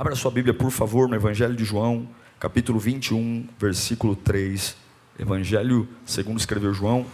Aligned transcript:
Abra 0.00 0.16
sua 0.16 0.30
Bíblia, 0.30 0.54
por 0.54 0.70
favor, 0.70 1.06
no 1.06 1.14
Evangelho 1.14 1.54
de 1.54 1.62
João, 1.62 2.08
capítulo 2.38 2.78
21, 2.78 3.46
versículo 3.58 4.16
3. 4.16 4.74
Evangelho 5.18 5.86
segundo 6.06 6.38
escreveu 6.38 6.72
João, 6.72 7.04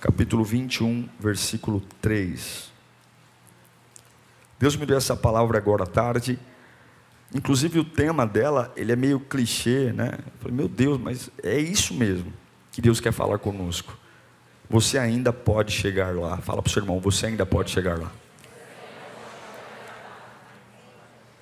capítulo 0.00 0.42
21, 0.42 1.08
versículo 1.20 1.80
3. 2.00 2.72
Deus 4.58 4.74
me 4.74 4.84
deu 4.84 4.96
essa 4.96 5.14
palavra 5.14 5.58
agora 5.58 5.84
à 5.84 5.86
tarde. 5.86 6.40
Inclusive 7.32 7.78
o 7.78 7.84
tema 7.84 8.26
dela, 8.26 8.72
ele 8.74 8.90
é 8.90 8.96
meio 8.96 9.20
clichê, 9.20 9.92
né? 9.92 10.18
Eu 10.26 10.32
falei, 10.40 10.56
meu 10.56 10.66
Deus, 10.66 10.98
mas 10.98 11.30
é 11.40 11.56
isso 11.56 11.94
mesmo 11.94 12.32
que 12.72 12.82
Deus 12.82 12.98
quer 12.98 13.12
falar 13.12 13.38
conosco. 13.38 13.96
Você 14.68 14.98
ainda 14.98 15.32
pode 15.32 15.70
chegar 15.70 16.16
lá. 16.16 16.38
Fala 16.38 16.62
para 16.62 16.68
o 16.68 16.72
seu 16.72 16.82
irmão, 16.82 16.98
você 16.98 17.26
ainda 17.26 17.46
pode 17.46 17.70
chegar 17.70 17.96
lá. 17.96 18.10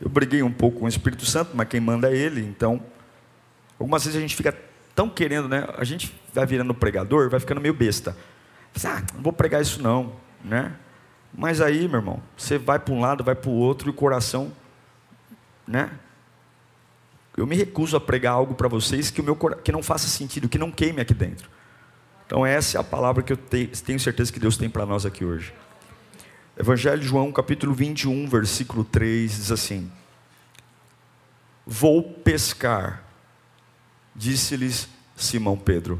Eu 0.01 0.09
briguei 0.09 0.43
um 0.43 0.53
pouco 0.53 0.81
com 0.81 0.87
o 0.87 0.89
Espírito 0.89 1.27
Santo, 1.27 1.51
mas 1.55 1.69
quem 1.69 1.81
manda 1.81 2.11
é 2.11 2.17
Ele. 2.17 2.41
Então, 2.43 2.83
algumas 3.79 4.05
vezes 4.05 4.17
a 4.17 4.21
gente 4.21 4.35
fica 4.35 4.57
tão 4.95 5.09
querendo, 5.09 5.49
né? 5.49 5.67
A 5.77 5.85
gente 5.85 6.15
vai 6.33 6.47
virando 6.47 6.73
pregador, 6.73 7.29
vai 7.29 7.39
ficando 7.39 7.61
meio 7.61 7.75
besta. 7.75 8.17
Ah, 8.85 9.03
não 9.15 9.23
vou 9.23 9.33
pregar 9.33 9.61
isso 9.61 9.83
não, 9.83 10.13
né? 10.45 10.73
Mas 11.33 11.61
aí, 11.61 11.87
meu 11.87 12.01
irmão, 12.01 12.23
você 12.37 12.57
vai 12.57 12.79
para 12.79 12.95
um 12.95 13.01
lado, 13.01 13.23
vai 13.23 13.35
para 13.35 13.51
o 13.51 13.55
outro 13.55 13.89
e 13.89 13.91
o 13.91 13.95
coração, 13.95 14.53
né? 15.67 15.91
Eu 17.37 17.47
me 17.47 17.57
recuso 17.57 17.97
a 17.97 18.01
pregar 18.01 18.33
algo 18.33 18.55
para 18.55 18.69
vocês 18.69 19.11
que, 19.11 19.21
o 19.21 19.25
meu, 19.25 19.37
que 19.37 19.71
não 19.71 19.83
faça 19.83 20.09
sentido, 20.09 20.49
que 20.49 20.59
não 20.59 20.71
queime 20.71 21.01
aqui 21.01 21.15
dentro. 21.15 21.49
Então, 22.27 22.45
essa 22.45 22.79
é 22.79 22.81
a 22.81 22.85
palavra 22.85 23.23
que 23.23 23.33
eu 23.33 23.37
tenho 23.37 24.01
certeza 24.01 24.33
que 24.33 24.41
Deus 24.41 24.57
tem 24.57 24.69
para 24.69 24.87
nós 24.87 25.05
aqui 25.07 25.25
hoje. 25.25 25.53
Evangelho 26.61 27.01
de 27.01 27.07
João, 27.07 27.33
capítulo 27.33 27.73
21, 27.73 28.29
versículo 28.29 28.85
3, 28.85 29.35
diz 29.35 29.51
assim: 29.51 29.91
Vou 31.65 32.03
pescar, 32.03 33.03
disse-lhes 34.15 34.87
Simão 35.17 35.57
Pedro. 35.57 35.99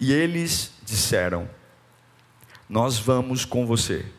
E 0.00 0.10
eles 0.10 0.72
disseram: 0.86 1.50
nós 2.66 2.98
vamos 2.98 3.44
com 3.44 3.66
você. 3.66 4.10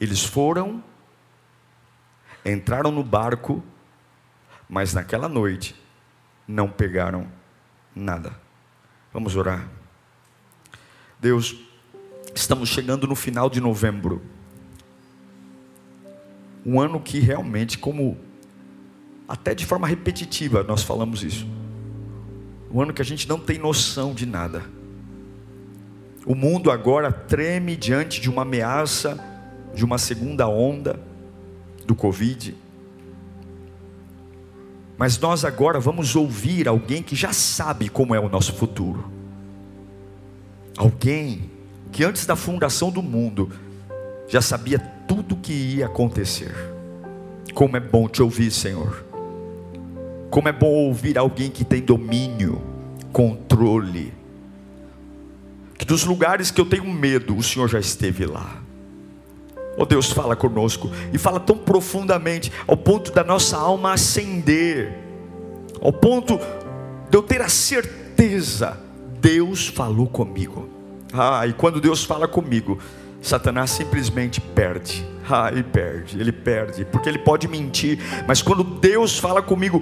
Eles 0.00 0.24
foram, 0.24 0.82
entraram 2.42 2.90
no 2.90 3.04
barco, 3.04 3.62
mas 4.66 4.94
naquela 4.94 5.28
noite 5.28 5.78
não 6.48 6.70
pegaram 6.70 7.30
nada. 7.94 8.34
Vamos 9.12 9.36
orar. 9.36 9.68
Deus, 11.20 11.70
estamos 12.34 12.68
chegando 12.68 13.06
no 13.06 13.14
final 13.14 13.48
de 13.48 13.60
novembro. 13.60 14.22
Um 16.64 16.80
ano 16.80 17.00
que 17.00 17.18
realmente, 17.18 17.78
como 17.78 18.16
até 19.28 19.54
de 19.54 19.66
forma 19.66 19.86
repetitiva 19.86 20.62
nós 20.62 20.82
falamos 20.82 21.22
isso. 21.22 21.46
Um 22.70 22.80
ano 22.80 22.92
que 22.92 23.02
a 23.02 23.04
gente 23.04 23.28
não 23.28 23.38
tem 23.38 23.58
noção 23.58 24.14
de 24.14 24.26
nada 24.26 24.62
o 26.24 26.34
mundo 26.34 26.70
agora 26.70 27.10
treme 27.10 27.76
diante 27.76 28.20
de 28.20 28.30
uma 28.30 28.42
ameaça 28.42 29.18
de 29.74 29.84
uma 29.84 29.98
segunda 29.98 30.46
onda 30.46 31.00
do 31.86 31.94
Covid. 31.94 32.54
Mas 34.96 35.18
nós 35.18 35.44
agora 35.44 35.80
vamos 35.80 36.14
ouvir 36.14 36.68
alguém 36.68 37.02
que 37.02 37.16
já 37.16 37.32
sabe 37.32 37.88
como 37.88 38.14
é 38.14 38.20
o 38.20 38.28
nosso 38.28 38.52
futuro. 38.52 39.10
Alguém 40.76 41.50
que 41.92 42.02
antes 42.02 42.26
da 42.26 42.34
fundação 42.34 42.90
do 42.90 43.02
mundo 43.02 43.50
já 44.26 44.40
sabia 44.40 44.78
tudo 45.06 45.36
o 45.36 45.38
que 45.38 45.52
ia 45.52 45.86
acontecer. 45.86 46.52
Como 47.54 47.76
é 47.76 47.80
bom 47.80 48.08
te 48.08 48.22
ouvir, 48.22 48.50
Senhor. 48.50 49.04
Como 50.30 50.48
é 50.48 50.52
bom 50.52 50.72
ouvir 50.72 51.16
alguém 51.18 51.50
que 51.50 51.64
tem 51.64 51.80
domínio, 51.82 52.60
controle 53.12 54.22
que 55.82 55.86
dos 55.86 56.04
lugares 56.04 56.52
que 56.52 56.60
eu 56.60 56.64
tenho 56.64 56.84
medo, 56.84 57.36
o 57.36 57.42
Senhor 57.42 57.68
já 57.68 57.80
esteve 57.80 58.24
lá. 58.24 58.62
Oh 59.76 59.84
Deus, 59.84 60.12
fala 60.12 60.36
conosco 60.36 60.88
e 61.12 61.18
fala 61.18 61.40
tão 61.40 61.58
profundamente, 61.58 62.52
ao 62.68 62.76
ponto 62.76 63.10
da 63.10 63.24
nossa 63.24 63.56
alma 63.56 63.92
acender, 63.92 64.96
ao 65.80 65.92
ponto 65.92 66.38
de 67.10 67.18
eu 67.18 67.20
ter 67.20 67.42
a 67.42 67.48
certeza, 67.48 68.78
Deus 69.20 69.66
falou 69.66 70.06
comigo. 70.06 70.68
Ah, 71.12 71.46
e 71.46 71.52
quando 71.52 71.80
Deus 71.80 72.04
fala 72.04 72.26
comigo, 72.26 72.78
Satanás 73.20 73.70
simplesmente 73.70 74.40
perde. 74.40 75.06
Ah, 75.28 75.50
ele 75.50 75.62
perde, 75.62 76.20
ele 76.20 76.32
perde, 76.32 76.84
porque 76.84 77.08
ele 77.08 77.18
pode 77.18 77.46
mentir, 77.46 77.98
mas 78.26 78.42
quando 78.42 78.64
Deus 78.64 79.18
fala 79.18 79.40
comigo, 79.40 79.80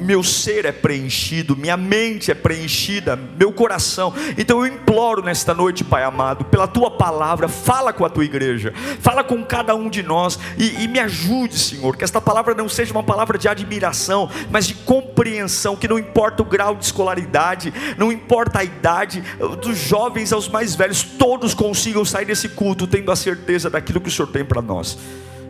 meu 0.00 0.22
ser 0.22 0.64
é 0.64 0.72
preenchido, 0.72 1.56
minha 1.56 1.76
mente 1.76 2.30
é 2.30 2.34
preenchida, 2.34 3.16
meu 3.16 3.52
coração. 3.52 4.12
Então 4.36 4.64
eu 4.64 4.72
imploro 4.72 5.22
nesta 5.22 5.54
noite, 5.54 5.84
Pai 5.84 6.02
amado, 6.02 6.44
pela 6.44 6.66
tua 6.66 6.90
palavra, 6.90 7.48
fala 7.48 7.92
com 7.92 8.04
a 8.04 8.08
tua 8.08 8.24
igreja, 8.24 8.72
fala 9.00 9.22
com 9.22 9.44
cada 9.44 9.74
um 9.74 9.88
de 9.88 10.02
nós 10.02 10.38
e, 10.56 10.82
e 10.82 10.88
me 10.88 10.98
ajude, 10.98 11.58
Senhor, 11.58 11.96
que 11.96 12.04
esta 12.04 12.20
palavra 12.20 12.54
não 12.54 12.68
seja 12.68 12.92
uma 12.92 13.02
palavra 13.02 13.38
de 13.38 13.48
admiração, 13.48 14.30
mas 14.50 14.66
de 14.66 14.74
compreensão, 14.74 15.76
que 15.76 15.88
não 15.88 15.98
importa 15.98 16.42
o 16.42 16.46
grau 16.46 16.74
de 16.74 16.84
escolaridade, 16.84 17.72
não 17.96 18.10
importa 18.10 18.60
a 18.60 18.64
idade, 18.64 19.22
dos 19.62 19.78
jovens 19.78 20.32
aos 20.32 20.48
mais 20.48 20.74
velhos, 20.74 21.02
todos 21.02 21.54
consigam 21.54 22.04
sair 22.04 22.24
desse 22.24 22.48
culto 22.48 22.86
tendo 22.86 23.10
a 23.12 23.16
certeza 23.16 23.68
daquilo 23.68 24.00
que 24.00 24.08
o 24.08 24.12
Senhor 24.12 24.28
tem 24.28 24.44
para 24.44 24.62
nós. 24.62 24.98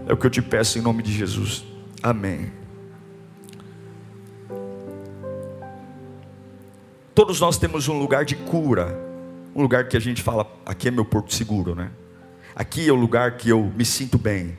É 0.06 0.12
o 0.12 0.16
que 0.16 0.26
eu 0.26 0.30
te 0.30 0.42
peço 0.42 0.78
em 0.78 0.82
nome 0.82 1.02
de 1.02 1.12
Jesus. 1.12 1.64
Amém. 2.02 2.59
Todos 7.20 7.38
nós 7.38 7.58
temos 7.58 7.86
um 7.86 7.98
lugar 7.98 8.24
de 8.24 8.34
cura, 8.34 8.98
um 9.54 9.60
lugar 9.60 9.86
que 9.86 9.94
a 9.94 10.00
gente 10.00 10.22
fala, 10.22 10.50
aqui 10.64 10.88
é 10.88 10.90
meu 10.90 11.04
porto 11.04 11.34
seguro, 11.34 11.74
né? 11.74 11.90
Aqui 12.56 12.88
é 12.88 12.92
o 12.92 12.94
lugar 12.94 13.36
que 13.36 13.50
eu 13.50 13.70
me 13.76 13.84
sinto 13.84 14.16
bem. 14.16 14.56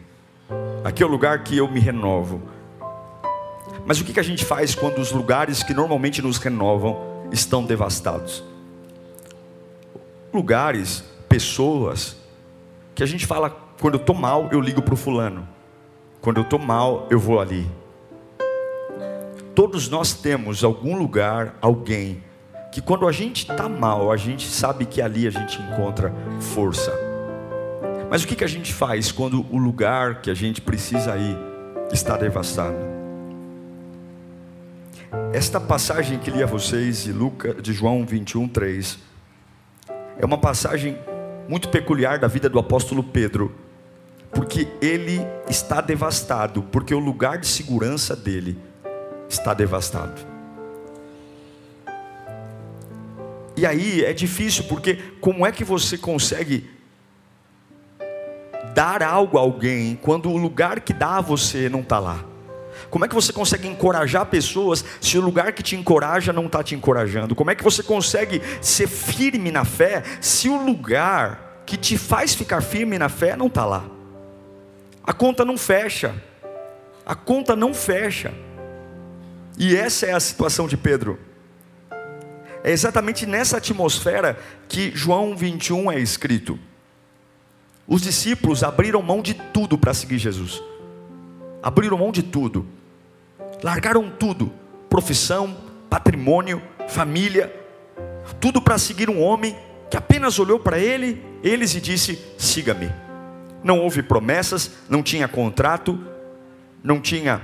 Aqui 0.84 1.02
é 1.02 1.06
o 1.08 1.10
lugar 1.10 1.44
que 1.44 1.58
eu 1.58 1.68
me 1.68 1.80
renovo. 1.80 2.40
Mas 3.84 4.00
o 4.00 4.04
que 4.04 4.20
a 4.20 4.22
gente 4.22 4.46
faz 4.46 4.76
quando 4.76 5.00
os 5.00 5.12
lugares 5.12 5.64
que 5.64 5.74
normalmente 5.74 6.22
nos 6.22 6.38
renovam 6.38 7.02
estão 7.32 7.66
devastados? 7.66 8.44
Lugares, 10.32 11.04
pessoas, 11.28 12.16
que 12.94 13.02
a 13.02 13.08
gente 13.08 13.26
fala, 13.26 13.50
quando 13.80 13.96
eu 13.96 14.02
estou 14.02 14.16
mal, 14.16 14.50
eu 14.52 14.62
ligo 14.62 14.84
para 14.84 14.94
o 14.94 14.98
fulano. 14.98 15.50
Quando 16.22 16.38
eu 16.38 16.44
estou 16.44 16.60
mal, 16.60 17.08
eu 17.10 17.20
vou 17.20 17.40
ali. 17.42 17.68
Todos 19.56 19.90
nós 19.90 20.14
temos 20.14 20.64
algum 20.64 20.96
lugar, 20.96 21.58
alguém 21.60 22.22
que 22.72 22.82
quando 22.82 23.06
a 23.08 23.12
gente 23.12 23.50
está 23.50 23.68
mal, 23.68 24.12
a 24.12 24.18
gente 24.18 24.48
sabe 24.48 24.86
que 24.86 25.02
ali 25.02 25.28
a 25.28 25.30
gente 25.30 25.62
encontra 25.62 26.14
força. 26.40 26.92
Mas 28.10 28.24
o 28.24 28.28
que, 28.28 28.36
que 28.36 28.44
a 28.44 28.48
gente 28.48 28.74
faz 28.74 29.12
quando 29.12 29.46
o 29.54 29.58
lugar 29.58 30.22
que 30.22 30.32
a 30.32 30.34
gente 30.34 30.62
precisa 30.62 31.18
ir 31.18 31.38
está 31.92 32.16
devastado? 32.16 32.78
Esta 35.34 35.60
passagem 35.60 36.18
que 36.18 36.32
li 36.32 36.42
a 36.42 36.46
vocês 36.46 37.04
de, 37.04 37.12
Lucas, 37.12 37.62
de 37.62 37.74
João 37.74 38.06
21, 38.06 38.48
3, 38.48 38.98
é 40.18 40.26
uma 40.26 40.38
passagem 40.38 40.98
muito 41.50 41.68
peculiar 41.68 42.20
da 42.20 42.28
vida 42.28 42.48
do 42.48 42.58
apóstolo 42.58 43.04
Pedro, 43.04 43.54
porque 44.32 44.68
ele 44.82 45.26
está 45.50 45.82
devastado, 45.82 46.64
porque 46.64 46.94
o 46.94 47.00
lugar 47.00 47.38
de 47.38 47.48
segurança 47.48 48.16
dele 48.16 48.58
está 49.28 49.54
devastado. 49.54 50.31
E 53.56 53.66
aí 53.66 54.04
é 54.04 54.14
difícil, 54.14 54.66
porque 54.66 54.96
como 55.20 55.46
é 55.46 55.52
que 55.52 55.64
você 55.64 55.98
consegue 55.98 56.70
dar 58.74 59.04
algo 59.04 59.38
a 59.38 59.42
alguém 59.42 60.00
quando 60.02 60.30
o 60.30 60.38
lugar 60.38 60.80
que 60.80 60.94
dá 60.94 61.18
a 61.18 61.22
você 61.22 61.70
não 61.70 61.82
está 61.82 62.00
lá? 62.00 62.26
Como 62.90 63.06
é 63.06 63.08
que 63.08 63.16
você 63.16 63.32
consegue 63.32 63.68
encorajar 63.68 64.26
pessoas 64.26 64.84
se 65.00 65.18
o 65.18 65.22
lugar 65.22 65.54
que 65.54 65.64
te 65.64 65.76
encoraja 65.76 66.34
não 66.34 66.46
está 66.46 66.64
te 66.64 66.76
encorajando? 66.76 67.36
Como 67.36 67.52
é 67.52 67.56
que 67.56 67.64
você 67.64 67.84
consegue 67.84 68.42
ser 68.62 68.88
firme 68.88 69.52
na 69.52 69.64
fé 69.64 70.04
se 70.20 70.50
o 70.50 70.62
lugar 70.62 71.64
que 71.66 71.78
te 71.78 71.98
faz 71.98 72.34
ficar 72.34 72.62
firme 72.62 72.98
na 72.98 73.10
fé 73.10 73.36
não 73.36 73.48
está 73.48 73.66
lá? 73.66 73.86
A 75.04 75.14
conta 75.14 75.46
não 75.46 75.58
fecha. 75.58 76.14
A 77.06 77.16
conta 77.16 77.56
não 77.56 77.74
fecha. 77.74 78.34
E 79.58 79.76
essa 79.76 80.06
é 80.06 80.14
a 80.14 80.20
situação 80.20 80.68
de 80.68 80.78
Pedro. 80.78 81.20
É 82.64 82.72
exatamente 82.72 83.26
nessa 83.26 83.58
atmosfera 83.58 84.40
que 84.68 84.92
João 84.96 85.36
21 85.36 85.92
é 85.92 86.00
escrito. 86.00 86.60
Os 87.88 88.02
discípulos 88.02 88.64
abriram 88.64 89.02
mão 89.02 89.22
de 89.22 89.34
tudo 89.34 89.78
para 89.78 89.94
seguir 89.94 90.18
Jesus. 90.18 90.62
Abriram 91.62 91.98
mão 91.98 92.12
de 92.12 92.24
tudo. 92.24 92.66
Largaram 93.64 94.10
tudo: 94.10 94.52
profissão, 94.90 95.58
patrimônio, 95.90 96.62
família, 96.88 97.54
tudo 98.40 98.62
para 98.62 98.78
seguir 98.78 99.10
um 99.10 99.22
homem 99.22 99.56
que 99.90 99.98
apenas 99.98 100.40
olhou 100.40 100.60
para 100.60 100.80
ele, 100.80 101.22
eles 101.44 101.76
e 101.76 101.82
disse: 101.82 102.20
"Siga-me". 102.38 102.92
Não 103.64 103.80
houve 103.80 104.02
promessas, 104.02 104.72
não 104.90 105.04
tinha 105.04 105.28
contrato, 105.28 106.00
não 106.84 107.00
tinha 107.00 107.42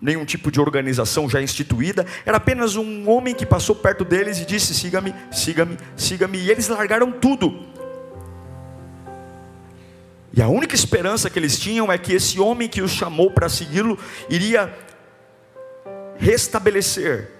nenhum 0.00 0.24
tipo 0.24 0.50
de 0.50 0.60
organização 0.60 1.28
já 1.28 1.40
instituída, 1.40 2.06
era 2.24 2.36
apenas 2.36 2.76
um 2.76 3.08
homem 3.08 3.34
que 3.34 3.46
passou 3.46 3.74
perto 3.74 4.04
deles 4.04 4.38
e 4.38 4.44
disse: 4.44 4.74
siga-me, 4.74 5.14
siga-me, 5.32 5.76
siga-me, 5.96 6.38
e 6.38 6.50
eles 6.50 6.68
largaram 6.68 7.12
tudo. 7.12 7.66
E 10.32 10.42
a 10.42 10.48
única 10.48 10.74
esperança 10.74 11.30
que 11.30 11.38
eles 11.38 11.58
tinham 11.58 11.90
é 11.90 11.96
que 11.96 12.12
esse 12.12 12.38
homem 12.38 12.68
que 12.68 12.82
os 12.82 12.90
chamou 12.90 13.30
para 13.30 13.48
segui-lo 13.48 13.98
iria 14.28 14.70
restabelecer 16.18 17.30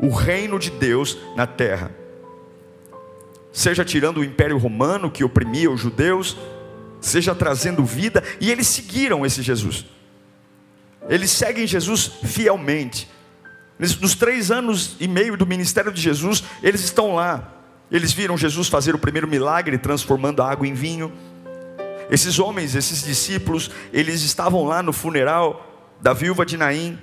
o 0.00 0.10
reino 0.10 0.58
de 0.58 0.70
Deus 0.70 1.18
na 1.36 1.46
terra. 1.46 1.90
Seja 3.52 3.84
tirando 3.84 4.18
o 4.18 4.24
império 4.24 4.56
romano 4.58 5.10
que 5.10 5.24
oprimia 5.24 5.70
os 5.70 5.80
judeus, 5.80 6.36
seja 7.00 7.34
trazendo 7.34 7.84
vida, 7.84 8.22
e 8.40 8.50
eles 8.50 8.68
seguiram 8.68 9.26
esse 9.26 9.42
Jesus. 9.42 9.84
Eles 11.08 11.30
seguem 11.30 11.66
Jesus 11.66 12.06
fielmente. 12.24 13.08
Nos 13.78 14.14
três 14.14 14.50
anos 14.50 14.96
e 15.00 15.08
meio 15.08 15.36
do 15.36 15.46
ministério 15.46 15.90
de 15.90 16.00
Jesus, 16.00 16.44
eles 16.62 16.82
estão 16.82 17.14
lá. 17.14 17.54
Eles 17.90 18.12
viram 18.12 18.36
Jesus 18.36 18.68
fazer 18.68 18.94
o 18.94 18.98
primeiro 18.98 19.26
milagre, 19.26 19.78
transformando 19.78 20.42
a 20.42 20.50
água 20.50 20.66
em 20.66 20.74
vinho. 20.74 21.12
Esses 22.10 22.38
homens, 22.38 22.74
esses 22.74 23.02
discípulos, 23.02 23.70
eles 23.92 24.22
estavam 24.22 24.64
lá 24.64 24.82
no 24.82 24.92
funeral 24.92 25.66
da 26.00 26.12
viúva 26.12 26.44
de 26.44 26.56
Naim, 26.56 26.98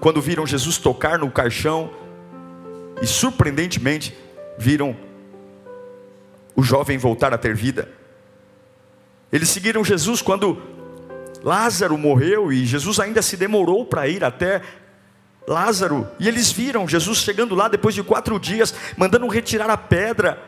quando 0.00 0.20
viram 0.20 0.46
Jesus 0.46 0.76
tocar 0.78 1.18
no 1.18 1.30
caixão, 1.30 1.90
e 3.00 3.06
surpreendentemente 3.06 4.16
viram 4.58 4.96
o 6.54 6.62
jovem 6.62 6.98
voltar 6.98 7.32
a 7.32 7.38
ter 7.38 7.54
vida. 7.54 7.88
Eles 9.32 9.48
seguiram 9.48 9.84
Jesus 9.84 10.20
quando 10.20 10.62
Lázaro 11.42 11.98
morreu 11.98 12.52
e 12.52 12.64
Jesus 12.64 13.00
ainda 13.00 13.20
se 13.20 13.36
demorou 13.36 13.84
para 13.84 14.06
ir 14.06 14.22
até 14.22 14.62
Lázaro. 15.46 16.08
E 16.18 16.28
eles 16.28 16.52
viram 16.52 16.88
Jesus 16.88 17.18
chegando 17.18 17.54
lá 17.54 17.68
depois 17.68 17.94
de 17.94 18.02
quatro 18.02 18.38
dias, 18.38 18.74
mandando 18.96 19.26
retirar 19.26 19.68
a 19.68 19.76
pedra. 19.76 20.40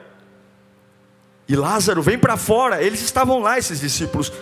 E 1.49 1.56
Lázaro 1.56 2.02
vem 2.02 2.19
para 2.19 2.37
fora. 2.37 2.82
Eles 2.82 3.02
estavam 3.02 3.41
lá, 3.41 3.58
esses 3.58 3.81
discípulos. 3.81 4.32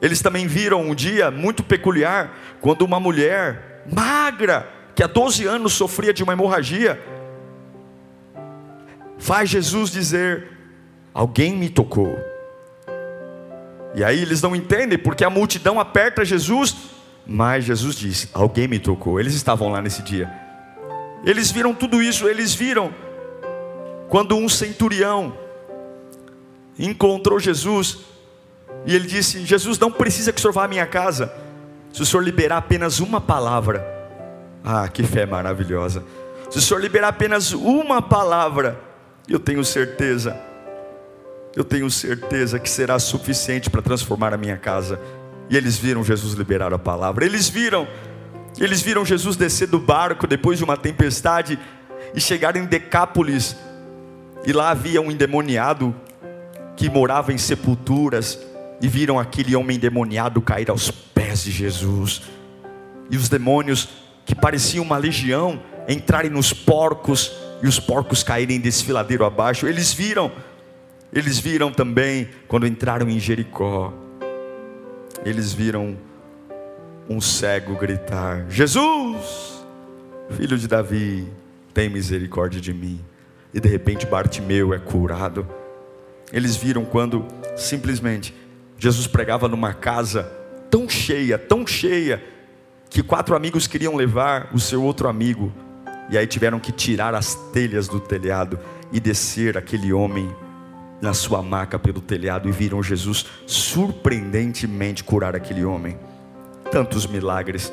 Eles 0.00 0.20
também 0.20 0.46
viram 0.46 0.82
um 0.82 0.94
dia 0.94 1.30
muito 1.30 1.62
peculiar, 1.62 2.36
quando 2.60 2.82
uma 2.82 3.00
mulher 3.00 3.84
magra, 3.90 4.68
que 4.94 5.02
há 5.02 5.06
12 5.06 5.46
anos 5.46 5.72
sofria 5.72 6.12
de 6.12 6.22
uma 6.22 6.32
hemorragia, 6.32 7.00
faz 9.18 9.48
Jesus 9.48 9.90
dizer: 9.90 10.48
Alguém 11.14 11.54
me 11.54 11.68
tocou. 11.68 12.18
E 13.96 14.04
aí 14.04 14.20
eles 14.20 14.42
não 14.42 14.54
entendem 14.54 14.98
porque 14.98 15.24
a 15.24 15.30
multidão 15.30 15.80
aperta 15.80 16.22
Jesus, 16.22 16.76
mas 17.26 17.64
Jesus 17.64 17.96
diz: 17.96 18.28
Alguém 18.34 18.68
me 18.68 18.78
tocou. 18.78 19.18
Eles 19.18 19.34
estavam 19.34 19.70
lá 19.70 19.80
nesse 19.80 20.02
dia. 20.02 20.30
Eles 21.24 21.50
viram 21.50 21.74
tudo 21.74 22.02
isso, 22.02 22.28
eles 22.28 22.54
viram 22.54 22.92
quando 24.08 24.36
um 24.36 24.48
centurião 24.50 25.36
encontrou 26.78 27.40
Jesus 27.40 28.00
e 28.84 28.94
ele 28.94 29.06
disse: 29.06 29.44
Jesus, 29.46 29.78
não 29.78 29.90
precisa 29.90 30.30
que 30.30 30.38
o 30.38 30.42
senhor 30.42 30.52
vá 30.52 30.64
à 30.64 30.68
minha 30.68 30.86
casa, 30.86 31.32
se 31.90 32.02
o 32.02 32.06
senhor 32.06 32.22
liberar 32.22 32.58
apenas 32.58 33.00
uma 33.00 33.20
palavra. 33.20 33.94
Ah, 34.62 34.86
que 34.88 35.02
fé 35.02 35.24
maravilhosa! 35.24 36.04
Se 36.50 36.58
o 36.58 36.60
senhor 36.60 36.80
liberar 36.80 37.08
apenas 37.08 37.52
uma 37.52 38.02
palavra, 38.02 38.78
eu 39.26 39.40
tenho 39.40 39.64
certeza 39.64 40.38
eu 41.56 41.64
tenho 41.64 41.90
certeza 41.90 42.58
que 42.58 42.68
será 42.68 42.98
suficiente 42.98 43.70
para 43.70 43.80
transformar 43.80 44.34
a 44.34 44.36
minha 44.36 44.58
casa. 44.58 45.00
E 45.48 45.56
eles 45.56 45.78
viram 45.78 46.04
Jesus 46.04 46.34
liberar 46.34 46.74
a 46.74 46.78
palavra. 46.78 47.24
Eles 47.24 47.48
viram, 47.48 47.88
eles 48.58 48.82
viram 48.82 49.06
Jesus 49.06 49.36
descer 49.36 49.66
do 49.66 49.78
barco 49.78 50.26
depois 50.26 50.58
de 50.58 50.64
uma 50.64 50.76
tempestade 50.76 51.58
e 52.14 52.20
chegar 52.20 52.56
em 52.56 52.66
Decápolis. 52.66 53.56
E 54.46 54.52
lá 54.52 54.70
havia 54.70 55.00
um 55.00 55.10
endemoniado 55.10 55.96
que 56.76 56.90
morava 56.90 57.32
em 57.32 57.38
sepulturas 57.38 58.38
e 58.82 58.86
viram 58.86 59.18
aquele 59.18 59.56
homem 59.56 59.78
endemoniado 59.78 60.42
cair 60.42 60.68
aos 60.68 60.90
pés 60.90 61.42
de 61.42 61.50
Jesus. 61.50 62.20
E 63.10 63.16
os 63.16 63.30
demônios 63.30 63.88
que 64.26 64.34
pareciam 64.34 64.84
uma 64.84 64.98
legião 64.98 65.62
entrarem 65.88 66.30
nos 66.30 66.52
porcos 66.52 67.32
e 67.62 67.66
os 67.66 67.80
porcos 67.80 68.22
caírem 68.22 68.60
desfiladeiro 68.60 69.24
abaixo. 69.24 69.66
Eles 69.66 69.94
viram 69.94 70.30
eles 71.16 71.38
viram 71.38 71.72
também, 71.72 72.28
quando 72.46 72.66
entraram 72.66 73.08
em 73.08 73.18
Jericó, 73.18 73.90
eles 75.24 75.50
viram 75.50 75.96
um 77.08 77.22
cego 77.22 77.74
gritar: 77.74 78.44
Jesus, 78.50 79.64
filho 80.32 80.58
de 80.58 80.68
Davi, 80.68 81.26
tem 81.72 81.88
misericórdia 81.88 82.60
de 82.60 82.74
mim. 82.74 83.00
E 83.54 83.58
de 83.58 83.66
repente 83.66 84.04
Bartimeu 84.04 84.74
é 84.74 84.78
curado. 84.78 85.48
Eles 86.30 86.54
viram 86.54 86.84
quando 86.84 87.24
simplesmente 87.56 88.34
Jesus 88.76 89.06
pregava 89.06 89.48
numa 89.48 89.72
casa 89.72 90.30
tão 90.70 90.86
cheia, 90.86 91.38
tão 91.38 91.66
cheia, 91.66 92.22
que 92.90 93.02
quatro 93.02 93.34
amigos 93.34 93.66
queriam 93.66 93.96
levar 93.96 94.50
o 94.52 94.60
seu 94.60 94.82
outro 94.82 95.08
amigo, 95.08 95.50
e 96.10 96.18
aí 96.18 96.26
tiveram 96.26 96.60
que 96.60 96.72
tirar 96.72 97.14
as 97.14 97.34
telhas 97.54 97.88
do 97.88 98.00
telhado 98.00 98.58
e 98.92 99.00
descer 99.00 99.56
aquele 99.56 99.94
homem 99.94 100.30
na 101.00 101.12
sua 101.12 101.42
maca 101.42 101.78
pelo 101.78 102.00
telhado 102.00 102.48
e 102.48 102.52
viram 102.52 102.82
Jesus 102.82 103.26
surpreendentemente 103.46 105.04
curar 105.04 105.34
aquele 105.36 105.64
homem. 105.64 105.98
Tantos 106.70 107.06
milagres. 107.06 107.72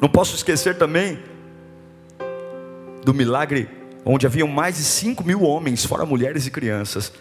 Não 0.00 0.08
posso 0.08 0.34
esquecer 0.34 0.76
também 0.76 1.18
do 3.04 3.12
milagre 3.12 3.68
onde 4.04 4.26
haviam 4.26 4.48
mais 4.48 4.76
de 4.76 4.84
cinco 4.84 5.24
mil 5.24 5.42
homens, 5.42 5.84
fora 5.84 6.06
mulheres 6.06 6.46
e 6.46 6.50
crianças. 6.50 7.12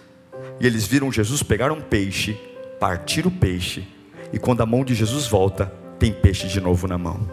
E 0.60 0.65
eles 0.65 0.88
viram 0.88 1.12
Jesus 1.12 1.44
pegar 1.44 1.72
um 1.72 1.82
peixe, 1.82 2.39
partir 2.80 3.27
o 3.27 3.32
peixe, 3.32 3.88
e 4.34 4.39
quando 4.39 4.62
a 4.62 4.65
mão 4.65 4.84
de 4.84 4.96
Jesus 4.96 5.27
volta, 5.27 5.72
tem 6.00 6.12
peixe 6.12 6.48
de 6.48 6.60
novo 6.60 6.88
na 6.88 6.98
mão. 6.98 7.30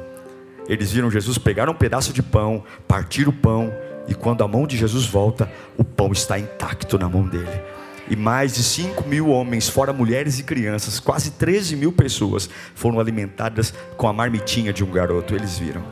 Eles 0.69 0.93
viram 0.93 1.11
Jesus 1.11 1.39
pegar 1.39 1.71
um 1.71 1.75
pedaço 1.75 2.13
de 2.13 2.23
pão, 2.23 2.63
partir 2.87 3.27
o 3.27 3.33
pão, 3.33 3.73
e 4.07 4.15
quando 4.15 4.43
a 4.43 4.49
mão 4.49 4.67
de 4.67 4.77
Jesus 4.77 5.07
volta, 5.07 5.51
o 5.77 5.85
pão 5.85 6.13
está 6.13 6.39
intacto 6.39 6.99
na 6.99 7.09
mão 7.09 7.27
dele 7.27 7.78
e 8.11 8.17
mais 8.17 8.55
de 8.55 8.63
5 8.63 9.07
mil 9.07 9.29
homens, 9.29 9.69
fora 9.69 9.93
mulheres 9.93 10.39
e 10.39 10.43
crianças, 10.43 10.99
quase 10.99 11.33
13 11.33 11.77
mil 11.77 11.93
pessoas 11.93 12.49
foram 12.75 12.99
alimentadas 12.99 13.75
com 13.97 14.09
a 14.09 14.13
marmitinha 14.13 14.73
de 14.73 14.83
um 14.83 14.91
garoto. 14.91 15.35
Eles 15.35 15.59
viram. 15.59 15.85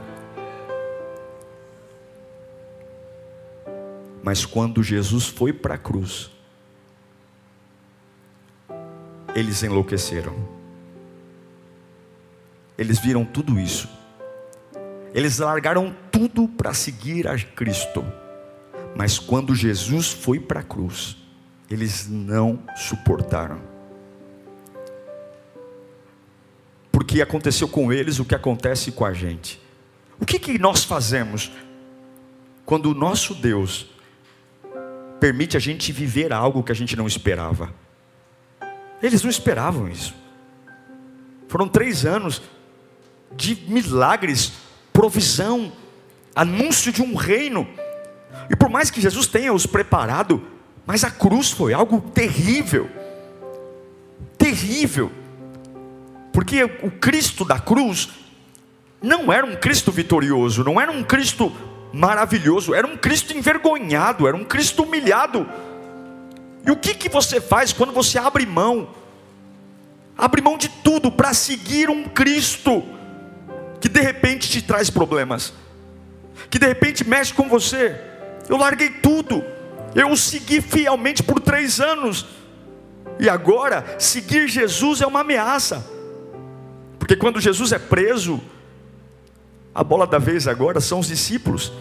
Mas 4.22 4.44
quando 4.44 4.82
Jesus 4.82 5.26
foi 5.26 5.52
para 5.52 5.74
a 5.74 5.78
cruz, 5.78 6.30
eles 9.34 9.62
enlouqueceram. 9.62 10.34
Eles 12.78 12.98
viram 12.98 13.24
tudo 13.24 13.60
isso. 13.60 13.88
Eles 15.14 15.38
largaram 15.38 15.94
tudo 16.10 16.48
para 16.48 16.74
seguir 16.74 17.28
a 17.28 17.38
Cristo. 17.38 18.04
Mas 18.96 19.18
quando 19.18 19.54
Jesus 19.54 20.10
foi 20.10 20.40
para 20.40 20.60
a 20.60 20.62
cruz, 20.62 21.16
eles 21.70 22.08
não 22.08 22.62
suportaram. 22.76 23.60
Porque 26.90 27.20
aconteceu 27.20 27.68
com 27.68 27.92
eles 27.92 28.18
o 28.18 28.24
que 28.24 28.34
acontece 28.34 28.92
com 28.92 29.04
a 29.04 29.12
gente. 29.12 29.60
O 30.18 30.24
que, 30.24 30.38
que 30.38 30.58
nós 30.58 30.84
fazemos 30.84 31.50
quando 32.64 32.90
o 32.90 32.94
nosso 32.94 33.34
Deus 33.34 33.86
permite 35.20 35.56
a 35.56 35.60
gente 35.60 35.92
viver 35.92 36.32
algo 36.32 36.62
que 36.62 36.72
a 36.72 36.74
gente 36.74 36.96
não 36.96 37.06
esperava? 37.06 37.72
Eles 39.02 39.22
não 39.22 39.30
esperavam 39.30 39.88
isso. 39.88 40.14
Foram 41.48 41.68
três 41.68 42.04
anos 42.06 42.40
de 43.36 43.54
milagres, 43.68 44.52
provisão, 44.92 45.72
anúncio 46.34 46.90
de 46.92 47.02
um 47.02 47.14
reino. 47.14 47.68
E 48.48 48.56
por 48.56 48.68
mais 48.68 48.90
que 48.90 49.00
Jesus 49.00 49.26
tenha 49.26 49.52
os 49.52 49.66
preparado, 49.66 50.42
mas 50.86 51.02
a 51.02 51.10
cruz 51.10 51.50
foi 51.50 51.72
algo 51.72 52.00
terrível. 52.00 52.88
Terrível. 54.38 55.10
Porque 56.32 56.62
o 56.62 56.90
Cristo 56.90 57.44
da 57.44 57.58
cruz 57.58 58.08
não 59.02 59.32
era 59.32 59.44
um 59.44 59.56
Cristo 59.56 59.90
vitorioso, 59.90 60.62
não 60.62 60.80
era 60.80 60.92
um 60.92 61.02
Cristo 61.02 61.52
maravilhoso, 61.92 62.74
era 62.74 62.86
um 62.86 62.96
Cristo 62.96 63.36
envergonhado, 63.36 64.28
era 64.28 64.36
um 64.36 64.44
Cristo 64.44 64.84
humilhado. 64.84 65.48
E 66.64 66.70
o 66.70 66.76
que, 66.76 66.94
que 66.94 67.08
você 67.08 67.40
faz 67.40 67.72
quando 67.72 67.92
você 67.92 68.18
abre 68.18 68.44
mão? 68.46 68.88
Abre 70.16 70.40
mão 70.40 70.56
de 70.56 70.68
tudo 70.68 71.10
para 71.10 71.34
seguir 71.34 71.90
um 71.90 72.04
Cristo 72.04 72.82
que 73.80 73.88
de 73.88 74.00
repente 74.00 74.48
te 74.48 74.62
traz 74.62 74.90
problemas, 74.90 75.52
que 76.50 76.58
de 76.58 76.66
repente 76.66 77.06
mexe 77.06 77.32
com 77.32 77.48
você. 77.48 78.00
Eu 78.48 78.56
larguei 78.56 78.90
tudo, 78.90 79.44
eu 79.96 80.10
o 80.10 80.16
segui 80.16 80.60
fielmente 80.60 81.22
por 81.22 81.40
três 81.40 81.80
anos, 81.80 82.26
e 83.18 83.28
agora 83.28 83.96
seguir 83.98 84.46
Jesus 84.46 85.00
é 85.00 85.06
uma 85.06 85.20
ameaça, 85.20 85.84
porque 86.98 87.16
quando 87.16 87.40
Jesus 87.40 87.72
é 87.72 87.78
preso, 87.78 88.40
a 89.74 89.82
bola 89.82 90.06
da 90.06 90.18
vez 90.18 90.46
agora 90.46 90.80
são 90.80 91.00
os 91.00 91.08
discípulos. 91.08 91.72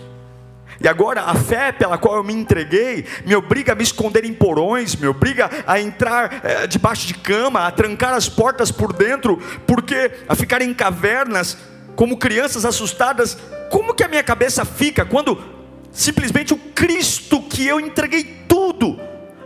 E 0.81 0.87
agora 0.87 1.21
a 1.21 1.33
fé 1.35 1.71
pela 1.71 1.97
qual 1.97 2.17
eu 2.17 2.23
me 2.23 2.33
entreguei 2.33 3.05
me 3.25 3.33
obriga 3.33 3.71
a 3.71 3.75
me 3.75 3.83
esconder 3.83 4.25
em 4.25 4.33
porões, 4.33 4.95
me 4.95 5.07
obriga 5.07 5.49
a 5.65 5.79
entrar 5.79 6.41
é, 6.43 6.67
debaixo 6.67 7.07
de 7.07 7.13
cama, 7.13 7.65
a 7.65 7.71
trancar 7.71 8.13
as 8.13 8.27
portas 8.27 8.71
por 8.71 8.91
dentro, 8.91 9.37
porque 9.65 10.11
a 10.27 10.35
ficar 10.35 10.61
em 10.61 10.73
cavernas 10.73 11.57
como 11.95 12.17
crianças 12.17 12.65
assustadas. 12.65 13.37
Como 13.71 13.93
que 13.93 14.03
a 14.03 14.07
minha 14.07 14.23
cabeça 14.23 14.65
fica 14.65 15.05
quando 15.05 15.54
simplesmente 15.95 16.53
o 16.53 16.57
Cristo 16.57 17.41
que 17.41 17.65
eu 17.65 17.79
entreguei 17.79 18.43
tudo, 18.47 18.99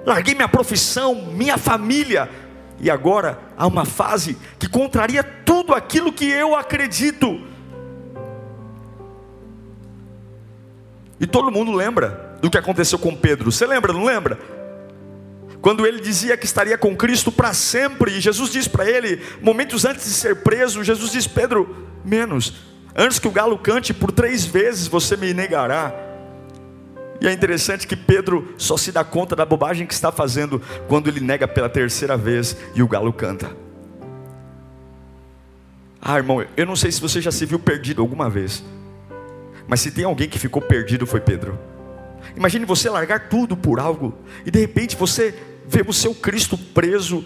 larguei 0.03 0.34
minha 0.34 0.50
profissão, 0.50 1.13
minha 1.32 1.58
família, 1.58 2.27
e 2.79 2.89
agora 2.89 3.38
há 3.56 3.68
uma 3.68 3.86
fase 3.86 4.36
que 4.58 4.68
contraria 4.68 5.24
tudo 5.24 5.75
aquilo 5.75 6.12
que 6.12 6.25
eu 6.25 6.56
acredito. 6.56 7.39
E 11.20 11.27
todo 11.27 11.51
mundo 11.51 11.72
lembra 11.72 12.38
do 12.41 12.50
que 12.50 12.58
aconteceu 12.58 12.98
com 12.98 13.15
Pedro. 13.15 13.51
Você 13.51 13.68
lembra, 13.68 13.94
não 13.94 14.03
lembra? 14.03 14.39
Quando 15.62 15.86
ele 15.86 16.00
dizia 16.00 16.38
que 16.38 16.46
estaria 16.46 16.77
com 16.77 16.96
Cristo 16.96 17.32
para 17.32 17.53
sempre, 17.53 18.13
e 18.13 18.22
Jesus 18.22 18.50
disse 18.50 18.70
para 18.70 18.89
ele, 18.89 19.22
momentos 19.41 19.86
antes 19.86 20.06
de 20.06 20.13
ser 20.13 20.38
preso, 20.38 20.84
Jesus 20.84 21.12
disse: 21.12 21.29
Pedro, 21.29 21.86
menos, 22.03 22.53
antes 22.96 23.20
que 23.20 23.27
o 23.27 23.32
galo 23.32 23.58
cante, 23.58 23.94
por 23.94 24.12
três 24.12 24.46
vezes 24.46 24.88
você 24.88 25.15
me 25.15 25.32
negará. 25.34 26.09
E 27.22 27.28
é 27.28 27.34
interessante 27.34 27.86
que 27.86 27.96
Pedro 27.96 28.54
só 28.58 28.78
se 28.78 28.92
dá 28.92 29.04
conta 29.04 29.36
da 29.36 29.46
bobagem 29.46 29.86
que 29.86 29.94
está 29.94 30.12
fazendo 30.12 30.62
quando 30.88 31.10
ele 31.10 31.20
nega 31.20 31.48
pela 31.48 31.70
terceira 31.70 32.16
vez 32.16 32.56
e 32.74 32.82
o 32.82 32.88
galo 32.88 33.12
canta. 33.12 33.56
Ah, 36.02 36.16
irmão, 36.16 36.46
eu 36.56 36.66
não 36.66 36.78
sei 36.78 36.92
se 36.92 37.02
você 37.02 37.20
já 37.20 37.32
se 37.32 37.46
viu 37.46 37.60
perdido 37.60 38.02
alguma 38.02 38.30
vez. 38.30 38.64
Mas 39.68 39.82
se 39.82 39.92
tem 39.92 40.06
alguém 40.06 40.30
que 40.30 40.40
ficou 40.40 40.62
perdido 40.62 41.06
foi 41.06 41.20
Pedro. 41.20 41.60
Imagine 42.36 42.66
você 42.66 42.90
largar 42.90 43.28
tudo 43.28 43.58
por 43.58 43.80
algo 43.80 44.18
e 44.46 44.52
de 44.52 44.60
repente 44.60 44.96
você 44.96 45.38
vê 45.68 45.84
o 45.86 45.94
seu 45.94 46.16
Cristo 46.16 46.58
preso, 46.58 47.26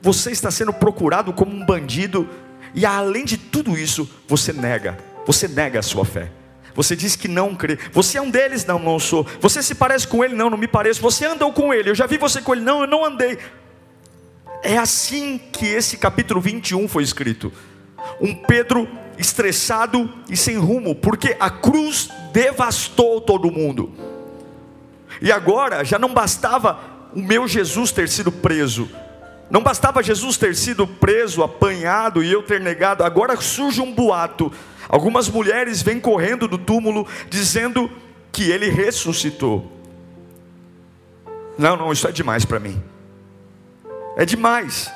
você 0.00 0.30
está 0.30 0.50
sendo 0.50 0.72
procurado 0.72 1.32
como 1.32 1.52
um 1.52 1.66
bandido 1.66 2.28
e 2.72 2.86
além 2.86 3.24
de 3.24 3.36
tudo 3.36 3.76
isso, 3.76 4.08
você 4.28 4.52
nega, 4.52 4.96
você 5.26 5.48
nega 5.48 5.80
a 5.80 5.82
sua 5.82 6.04
fé. 6.04 6.30
Você 6.74 6.96
diz 6.96 7.16
que 7.16 7.28
não 7.28 7.54
crê. 7.54 7.78
Você 7.92 8.18
é 8.18 8.22
um 8.22 8.30
deles? 8.30 8.64
Não, 8.66 8.78
não 8.78 8.98
sou. 8.98 9.26
Você 9.40 9.62
se 9.62 9.74
parece 9.74 10.08
com 10.08 10.24
ele? 10.24 10.34
Não, 10.34 10.50
não 10.50 10.58
me 10.58 10.66
pareço. 10.66 11.00
Você 11.00 11.24
andou 11.24 11.52
com 11.52 11.72
ele? 11.72 11.90
Eu 11.90 11.94
já 11.94 12.06
vi 12.06 12.18
você 12.18 12.40
com 12.40 12.54
ele? 12.54 12.64
Não, 12.64 12.80
eu 12.80 12.86
não 12.86 13.04
andei. 13.04 13.38
É 14.62 14.78
assim 14.78 15.38
que 15.52 15.66
esse 15.66 15.96
capítulo 15.96 16.40
21 16.40 16.88
foi 16.88 17.02
escrito. 17.02 17.52
Um 18.20 18.34
Pedro 18.34 18.88
estressado 19.18 20.12
e 20.28 20.36
sem 20.36 20.56
rumo, 20.56 20.94
porque 20.94 21.36
a 21.38 21.50
cruz 21.50 22.08
devastou 22.32 23.20
todo 23.20 23.50
mundo. 23.50 23.92
E 25.20 25.30
agora 25.30 25.84
já 25.84 25.98
não 25.98 26.12
bastava 26.12 26.78
o 27.14 27.20
meu 27.20 27.46
Jesus 27.46 27.92
ter 27.92 28.08
sido 28.08 28.32
preso, 28.32 28.88
não 29.50 29.62
bastava 29.62 30.02
Jesus 30.02 30.36
ter 30.36 30.56
sido 30.56 30.86
preso, 30.86 31.42
apanhado 31.42 32.24
e 32.24 32.32
eu 32.32 32.42
ter 32.42 32.60
negado, 32.60 33.04
agora 33.04 33.40
surge 33.40 33.80
um 33.80 33.92
boato. 33.92 34.50
Algumas 34.88 35.28
mulheres 35.28 35.82
vêm 35.82 36.00
correndo 36.00 36.46
do 36.46 36.58
túmulo 36.58 37.06
dizendo 37.28 37.90
que 38.30 38.50
ele 38.50 38.68
ressuscitou. 38.68 39.70
Não, 41.56 41.76
não, 41.76 41.92
isso 41.92 42.06
é 42.08 42.12
demais 42.12 42.44
para 42.44 42.58
mim. 42.58 42.82
É 44.16 44.24
demais. 44.24 44.90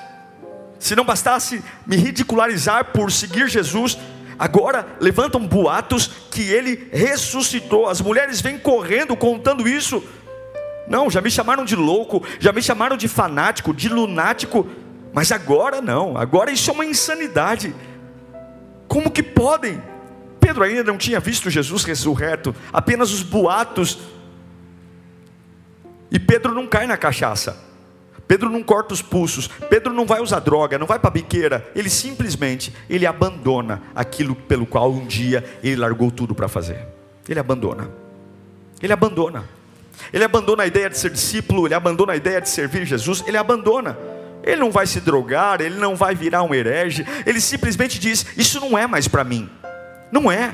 Se 0.78 0.95
não 0.95 1.04
bastasse 1.04 1.62
me 1.87 1.97
ridicularizar 1.97 2.87
por 2.87 3.11
seguir 3.11 3.49
Jesus, 3.49 3.99
agora 4.38 4.87
levantam 5.00 5.47
boatos 5.47 6.11
que 6.30 6.42
ele 6.42 6.88
ressuscitou. 6.92 7.88
As 7.88 8.00
mulheres 8.00 8.40
vêm 8.40 8.59
correndo 8.59 9.16
contando 9.16 9.68
isso. 9.68 10.02
Não, 10.87 11.11
já 11.11 11.21
me 11.21 11.30
chamaram 11.30 11.64
de 11.64 11.76
louco, 11.76 12.23
já 12.38 12.52
me 12.52 12.62
chamaram 12.62 12.97
de 12.97 13.09
fanático, 13.09 13.75
de 13.75 13.88
lunático, 13.88 14.66
mas 15.12 15.30
agora 15.30 15.83
não, 15.83 16.16
agora 16.16 16.50
isso 16.50 16.71
é 16.71 16.75
uma 16.75 16.87
insanidade. 16.87 17.75
Como 18.88 19.11
que 19.11 19.23
podem? 19.23 19.80
Pedro 20.40 20.64
ainda 20.64 20.83
não 20.83 20.97
tinha 20.97 21.21
visto 21.21 21.50
Jesus 21.50 21.85
ressurreto, 21.85 22.54
apenas 22.73 23.12
os 23.12 23.23
boatos. 23.23 23.99
E 26.11 26.18
Pedro 26.18 26.54
não 26.54 26.66
cai 26.66 26.87
na 26.87 26.97
cachaça. 26.97 27.68
Pedro 28.26 28.50
não 28.50 28.62
corta 28.62 28.92
os 28.92 29.00
pulsos, 29.00 29.49
Pedro 29.71 29.90
não 29.92 30.04
vai 30.04 30.21
usar 30.21 30.40
droga, 30.40 30.78
não 30.78 30.87
vai 30.87 30.99
para 30.99 31.09
biqueira, 31.09 31.66
ele 31.75 31.88
simplesmente 31.88 32.75
ele 32.88 33.07
abandona 33.07 33.83
aquilo 33.95 34.35
pelo 34.35 34.66
qual 34.66 34.92
um 34.92 35.07
dia 35.07 35.42
ele 35.62 35.76
largou 35.76 36.11
tudo 36.11 36.35
para 36.35 36.47
fazer. 36.47 36.87
Ele 37.26 37.40
abandona. 37.40 37.90
Ele 38.83 38.92
abandona. 38.92 39.49
Ele 40.12 40.25
abandona 40.25 40.62
a 40.62 40.66
ideia 40.66 40.90
de 40.90 40.99
ser 40.99 41.11
discípulo, 41.11 41.66
ele 41.66 41.75
abandona 41.75 42.12
a 42.12 42.16
ideia 42.16 42.40
de 42.40 42.50
servir 42.50 42.85
Jesus, 42.85 43.25
ele 43.26 43.38
abandona. 43.38 43.97
Ele 44.42 44.61
não 44.61 44.71
vai 44.71 44.87
se 44.87 45.00
drogar, 45.00 45.61
ele 45.61 45.76
não 45.76 45.95
vai 45.97 46.14
virar 46.14 46.42
um 46.42 46.54
herege, 46.54 47.04
ele 47.26 47.40
simplesmente 47.40 47.99
diz: 47.99 48.25
Isso 48.37 48.61
não 48.61 48.76
é 48.76 48.87
mais 48.87 49.09
para 49.09 49.25
mim. 49.25 49.49
Não 50.11 50.30
é. 50.30 50.52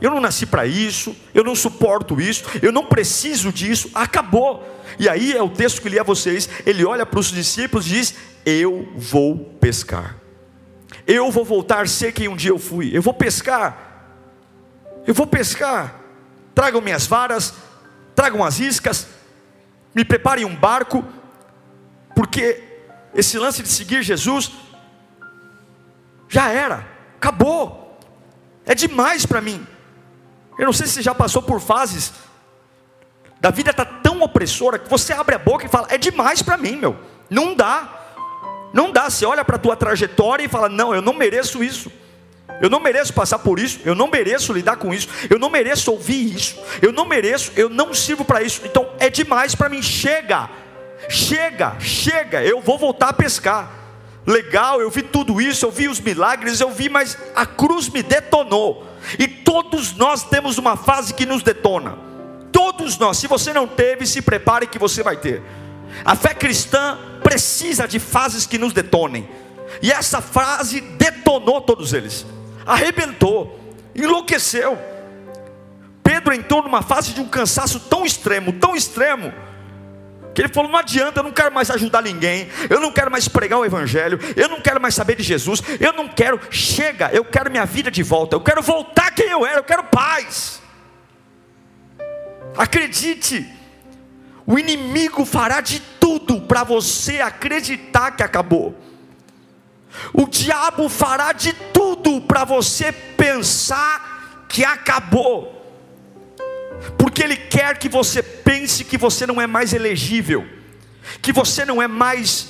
Eu 0.00 0.10
não 0.10 0.20
nasci 0.20 0.46
para 0.46 0.66
isso, 0.66 1.14
eu 1.34 1.44
não 1.44 1.54
suporto 1.54 2.20
isso, 2.20 2.44
eu 2.62 2.72
não 2.72 2.86
preciso 2.86 3.52
disso, 3.52 3.90
acabou. 3.94 4.66
E 4.98 5.08
aí 5.08 5.32
é 5.32 5.42
o 5.42 5.48
texto 5.48 5.82
que 5.82 5.88
li 5.90 5.98
a 5.98 6.02
vocês, 6.02 6.48
ele 6.64 6.84
olha 6.84 7.04
para 7.04 7.20
os 7.20 7.30
discípulos 7.30 7.86
e 7.86 7.90
diz: 7.90 8.14
Eu 8.44 8.88
vou 8.96 9.36
pescar. 9.60 10.16
Eu 11.06 11.30
vou 11.30 11.44
voltar 11.44 11.82
a 11.82 11.86
ser 11.86 12.12
quem 12.12 12.28
um 12.28 12.36
dia 12.36 12.50
eu 12.50 12.58
fui. 12.58 12.96
Eu 12.96 13.02
vou 13.02 13.12
pescar. 13.12 13.90
Eu 15.06 15.14
vou 15.14 15.26
pescar. 15.26 16.00
Tragam 16.54 16.80
minhas 16.80 17.06
varas, 17.06 17.54
tragam 18.14 18.44
as 18.44 18.60
iscas, 18.60 19.06
me 19.94 20.04
preparem 20.04 20.44
um 20.44 20.54
barco, 20.54 21.04
porque 22.14 22.62
esse 23.14 23.38
lance 23.38 23.62
de 23.62 23.68
seguir 23.68 24.02
Jesus 24.02 24.50
já 26.28 26.48
era, 26.48 26.86
acabou. 27.16 27.98
É 28.64 28.74
demais 28.74 29.26
para 29.26 29.40
mim. 29.40 29.66
Eu 30.58 30.66
não 30.66 30.72
sei 30.72 30.86
se 30.86 31.02
já 31.02 31.14
passou 31.14 31.42
por 31.42 31.60
fases 31.60 32.12
da 33.40 33.50
vida 33.50 33.70
está 33.70 33.86
tão 33.86 34.20
opressora 34.20 34.78
que 34.78 34.88
você 34.88 35.14
abre 35.14 35.34
a 35.34 35.38
boca 35.38 35.64
e 35.64 35.68
fala: 35.68 35.88
é 35.90 35.96
demais 35.96 36.42
para 36.42 36.58
mim, 36.58 36.76
meu. 36.76 36.96
Não 37.30 37.54
dá. 37.54 37.88
Não 38.72 38.92
dá. 38.92 39.08
Você 39.08 39.24
olha 39.24 39.44
para 39.44 39.56
a 39.56 39.58
tua 39.58 39.74
trajetória 39.74 40.44
e 40.44 40.48
fala: 40.48 40.68
não, 40.68 40.94
eu 40.94 41.00
não 41.00 41.14
mereço 41.14 41.64
isso. 41.64 41.90
Eu 42.60 42.68
não 42.68 42.78
mereço 42.78 43.14
passar 43.14 43.38
por 43.38 43.58
isso, 43.58 43.80
eu 43.86 43.94
não 43.94 44.08
mereço 44.08 44.52
lidar 44.52 44.76
com 44.76 44.92
isso, 44.92 45.08
eu 45.30 45.38
não 45.38 45.48
mereço 45.48 45.90
ouvir 45.90 46.34
isso, 46.34 46.60
eu 46.82 46.92
não 46.92 47.06
mereço, 47.06 47.50
eu 47.56 47.70
não 47.70 47.94
sirvo 47.94 48.22
para 48.22 48.42
isso. 48.42 48.60
Então 48.66 48.90
é 48.98 49.08
demais 49.08 49.54
para 49.54 49.70
mim. 49.70 49.80
Chega, 49.80 50.50
chega, 51.10 51.78
chega. 51.80 52.42
Eu 52.42 52.60
vou 52.60 52.78
voltar 52.78 53.08
a 53.08 53.12
pescar. 53.12 53.70
Legal, 54.26 54.80
eu 54.80 54.90
vi 54.90 55.02
tudo 55.02 55.40
isso, 55.40 55.64
eu 55.64 55.70
vi 55.70 55.88
os 55.88 55.98
milagres, 56.00 56.60
eu 56.60 56.70
vi, 56.70 56.88
mas 56.88 57.16
a 57.34 57.44
cruz 57.44 57.88
me 57.88 58.02
detonou. 58.02 58.86
E 59.18 59.26
todos 59.26 59.94
nós 59.94 60.22
temos 60.24 60.58
uma 60.58 60.76
fase 60.76 61.14
que 61.14 61.26
nos 61.26 61.42
detona. 61.42 61.98
Todos 62.52 62.98
nós, 62.98 63.16
se 63.16 63.26
você 63.26 63.52
não 63.52 63.66
teve, 63.66 64.06
se 64.06 64.22
prepare 64.22 64.66
que 64.66 64.78
você 64.78 65.02
vai 65.02 65.16
ter. 65.16 65.42
A 66.04 66.14
fé 66.14 66.34
cristã 66.34 66.98
precisa 67.22 67.88
de 67.88 67.98
fases 67.98 68.46
que 68.46 68.58
nos 68.58 68.72
detonem. 68.72 69.28
E 69.82 69.90
essa 69.90 70.20
frase 70.20 70.80
detonou 70.80 71.60
todos 71.60 71.92
eles. 71.92 72.26
Arrebentou, 72.66 73.58
enlouqueceu. 73.94 74.78
Pedro 76.02 76.34
entrou 76.34 76.62
numa 76.62 76.82
fase 76.82 77.12
de 77.12 77.20
um 77.20 77.28
cansaço 77.28 77.80
tão 77.80 78.04
extremo, 78.04 78.52
tão 78.52 78.76
extremo, 78.76 79.32
que 80.40 80.46
ele 80.46 80.54
falou: 80.54 80.70
não 80.70 80.78
adianta, 80.78 81.20
eu 81.20 81.24
não 81.24 81.32
quero 81.32 81.52
mais 81.52 81.70
ajudar 81.70 82.02
ninguém, 82.02 82.48
eu 82.70 82.80
não 82.80 82.90
quero 82.90 83.10
mais 83.10 83.28
pregar 83.28 83.58
o 83.58 83.64
Evangelho, 83.64 84.18
eu 84.34 84.48
não 84.48 84.60
quero 84.60 84.80
mais 84.80 84.94
saber 84.94 85.16
de 85.16 85.22
Jesus, 85.22 85.62
eu 85.78 85.92
não 85.92 86.08
quero, 86.08 86.40
chega, 86.50 87.10
eu 87.12 87.24
quero 87.24 87.50
minha 87.50 87.66
vida 87.66 87.90
de 87.90 88.02
volta, 88.02 88.36
eu 88.36 88.40
quero 88.40 88.62
voltar 88.62 89.10
quem 89.10 89.28
eu 89.28 89.44
era, 89.44 89.58
eu 89.58 89.64
quero 89.64 89.84
paz. 89.84 90.62
Acredite, 92.56 93.46
o 94.46 94.58
inimigo 94.58 95.24
fará 95.26 95.60
de 95.60 95.80
tudo 96.00 96.40
para 96.40 96.64
você 96.64 97.20
acreditar 97.20 98.12
que 98.12 98.22
acabou. 98.22 98.74
O 100.14 100.26
diabo 100.26 100.88
fará 100.88 101.32
de 101.32 101.52
tudo 101.52 102.20
para 102.22 102.44
você 102.44 102.92
pensar 102.92 104.46
que 104.48 104.64
acabou, 104.64 105.59
porque 106.96 107.22
ele 107.22 107.36
quer 107.36 107.78
que 107.78 107.88
você 107.88 108.22
pense 108.22 108.84
que 108.84 108.96
você 108.96 109.26
não 109.26 109.40
é 109.40 109.46
mais 109.46 109.72
elegível, 109.72 110.46
que 111.20 111.32
você 111.32 111.64
não 111.64 111.80
é 111.80 111.88
mais 111.88 112.48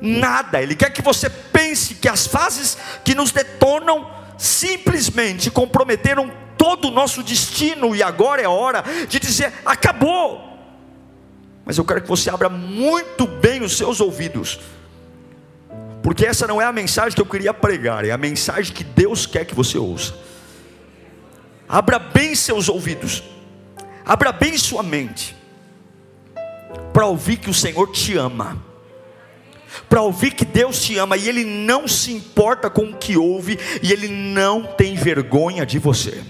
nada, 0.00 0.60
ele 0.60 0.74
quer 0.74 0.90
que 0.90 1.02
você 1.02 1.28
pense 1.28 1.94
que 1.94 2.08
as 2.08 2.26
fases 2.26 2.76
que 3.04 3.14
nos 3.14 3.32
detonam 3.32 4.10
simplesmente 4.38 5.50
comprometeram 5.50 6.30
todo 6.56 6.88
o 6.88 6.90
nosso 6.90 7.22
destino 7.22 7.94
e 7.94 8.02
agora 8.02 8.42
é 8.42 8.48
hora 8.48 8.84
de 9.08 9.18
dizer: 9.18 9.52
acabou. 9.64 10.44
Mas 11.64 11.78
eu 11.78 11.84
quero 11.84 12.02
que 12.02 12.08
você 12.08 12.30
abra 12.30 12.48
muito 12.48 13.26
bem 13.26 13.62
os 13.62 13.76
seus 13.76 14.00
ouvidos, 14.00 14.60
porque 16.02 16.24
essa 16.24 16.46
não 16.46 16.60
é 16.60 16.64
a 16.64 16.72
mensagem 16.72 17.14
que 17.14 17.20
eu 17.20 17.26
queria 17.26 17.52
pregar, 17.52 18.04
é 18.04 18.12
a 18.12 18.18
mensagem 18.18 18.72
que 18.72 18.84
Deus 18.84 19.26
quer 19.26 19.44
que 19.44 19.54
você 19.54 19.76
ouça. 19.76 20.14
Abra 21.68 21.98
bem 21.98 22.34
seus 22.36 22.68
ouvidos, 22.68 23.24
abra 24.06 24.32
bem 24.32 24.56
sua 24.56 24.82
mente, 24.82 25.36
para 26.92 27.06
ouvir 27.06 27.36
que 27.36 27.50
o 27.50 27.54
Senhor 27.54 27.90
te 27.92 28.16
ama 28.16 28.64
para 29.88 30.00
ouvir 30.00 30.32
que 30.32 30.44
Deus 30.44 30.82
te 30.82 30.96
ama 30.98 31.16
e 31.16 31.28
Ele 31.28 31.44
não 31.44 31.86
se 31.86 32.12
importa 32.12 32.70
com 32.70 32.90
o 32.90 32.96
que 32.96 33.16
ouve 33.16 33.58
e 33.82 33.92
Ele 33.92 34.08
não 34.08 34.62
tem 34.62 34.94
vergonha 34.94 35.66
de 35.66 35.78
você. 35.78 36.22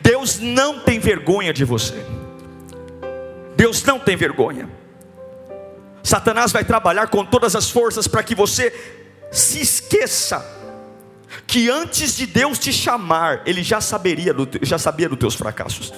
Deus 0.00 0.38
não 0.38 0.80
tem 0.80 0.98
vergonha 0.98 1.52
de 1.52 1.64
você. 1.64 2.04
Deus 3.56 3.82
não 3.84 3.98
tem 3.98 4.16
vergonha. 4.16 4.68
Satanás 6.02 6.52
vai 6.52 6.64
trabalhar 6.64 7.08
com 7.08 7.24
todas 7.24 7.56
as 7.56 7.70
forças 7.70 8.06
para 8.06 8.22
que 8.22 8.34
você 8.34 8.72
se 9.30 9.60
esqueça 9.60 10.44
que 11.46 11.68
antes 11.68 12.16
de 12.16 12.26
Deus 12.26 12.58
te 12.58 12.72
chamar, 12.72 13.42
Ele 13.46 13.62
já 13.62 13.80
saberia, 13.80 14.34
já 14.62 14.78
sabia 14.78 15.08
dos 15.08 15.18
teus 15.18 15.34
fracassos. 15.34 15.92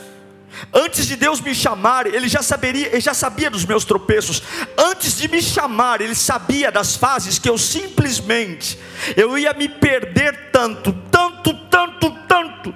Antes 0.72 1.06
de 1.06 1.16
Deus 1.16 1.40
me 1.40 1.54
chamar, 1.54 2.06
Ele 2.06 2.28
já 2.28 2.42
saberia, 2.42 2.88
Ele 2.88 3.00
já 3.00 3.14
sabia 3.14 3.50
dos 3.50 3.64
meus 3.64 3.84
tropeços. 3.84 4.42
Antes 4.76 5.16
de 5.16 5.28
me 5.28 5.40
chamar, 5.40 6.00
Ele 6.00 6.14
sabia 6.14 6.70
das 6.70 6.96
fases 6.96 7.38
que 7.38 7.48
eu 7.48 7.56
simplesmente 7.56 8.78
eu 9.16 9.38
ia 9.38 9.52
me 9.54 9.68
perder 9.68 10.50
tanto, 10.50 10.92
tanto, 11.10 11.54
tanto, 11.68 12.10
tanto. 12.26 12.74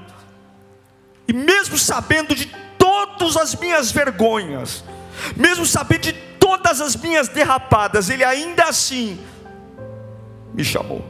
E 1.26 1.32
mesmo 1.32 1.78
sabendo 1.78 2.34
de 2.34 2.46
todas 2.78 3.36
as 3.36 3.54
minhas 3.54 3.90
vergonhas, 3.90 4.84
mesmo 5.36 5.66
sabendo 5.66 6.02
de 6.02 6.12
todas 6.38 6.80
as 6.80 6.96
minhas 6.96 7.28
derrapadas, 7.28 8.10
Ele 8.10 8.24
ainda 8.24 8.64
assim 8.64 9.20
me 10.54 10.64
chamou. 10.64 11.04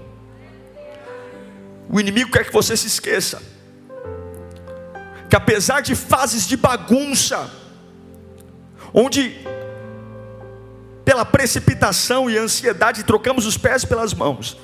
O 1.88 2.00
inimigo 2.00 2.30
quer 2.30 2.44
que 2.44 2.52
você 2.52 2.76
se 2.76 2.86
esqueça 2.86 3.51
que 5.32 5.36
apesar 5.36 5.80
de 5.80 5.94
fases 5.94 6.46
de 6.46 6.58
bagunça, 6.58 7.50
onde 8.92 9.34
pela 11.06 11.24
precipitação 11.24 12.28
e 12.28 12.36
ansiedade 12.36 13.02
trocamos 13.02 13.46
os 13.46 13.56
pés 13.56 13.82
pelas 13.82 14.12
mãos, 14.12 14.58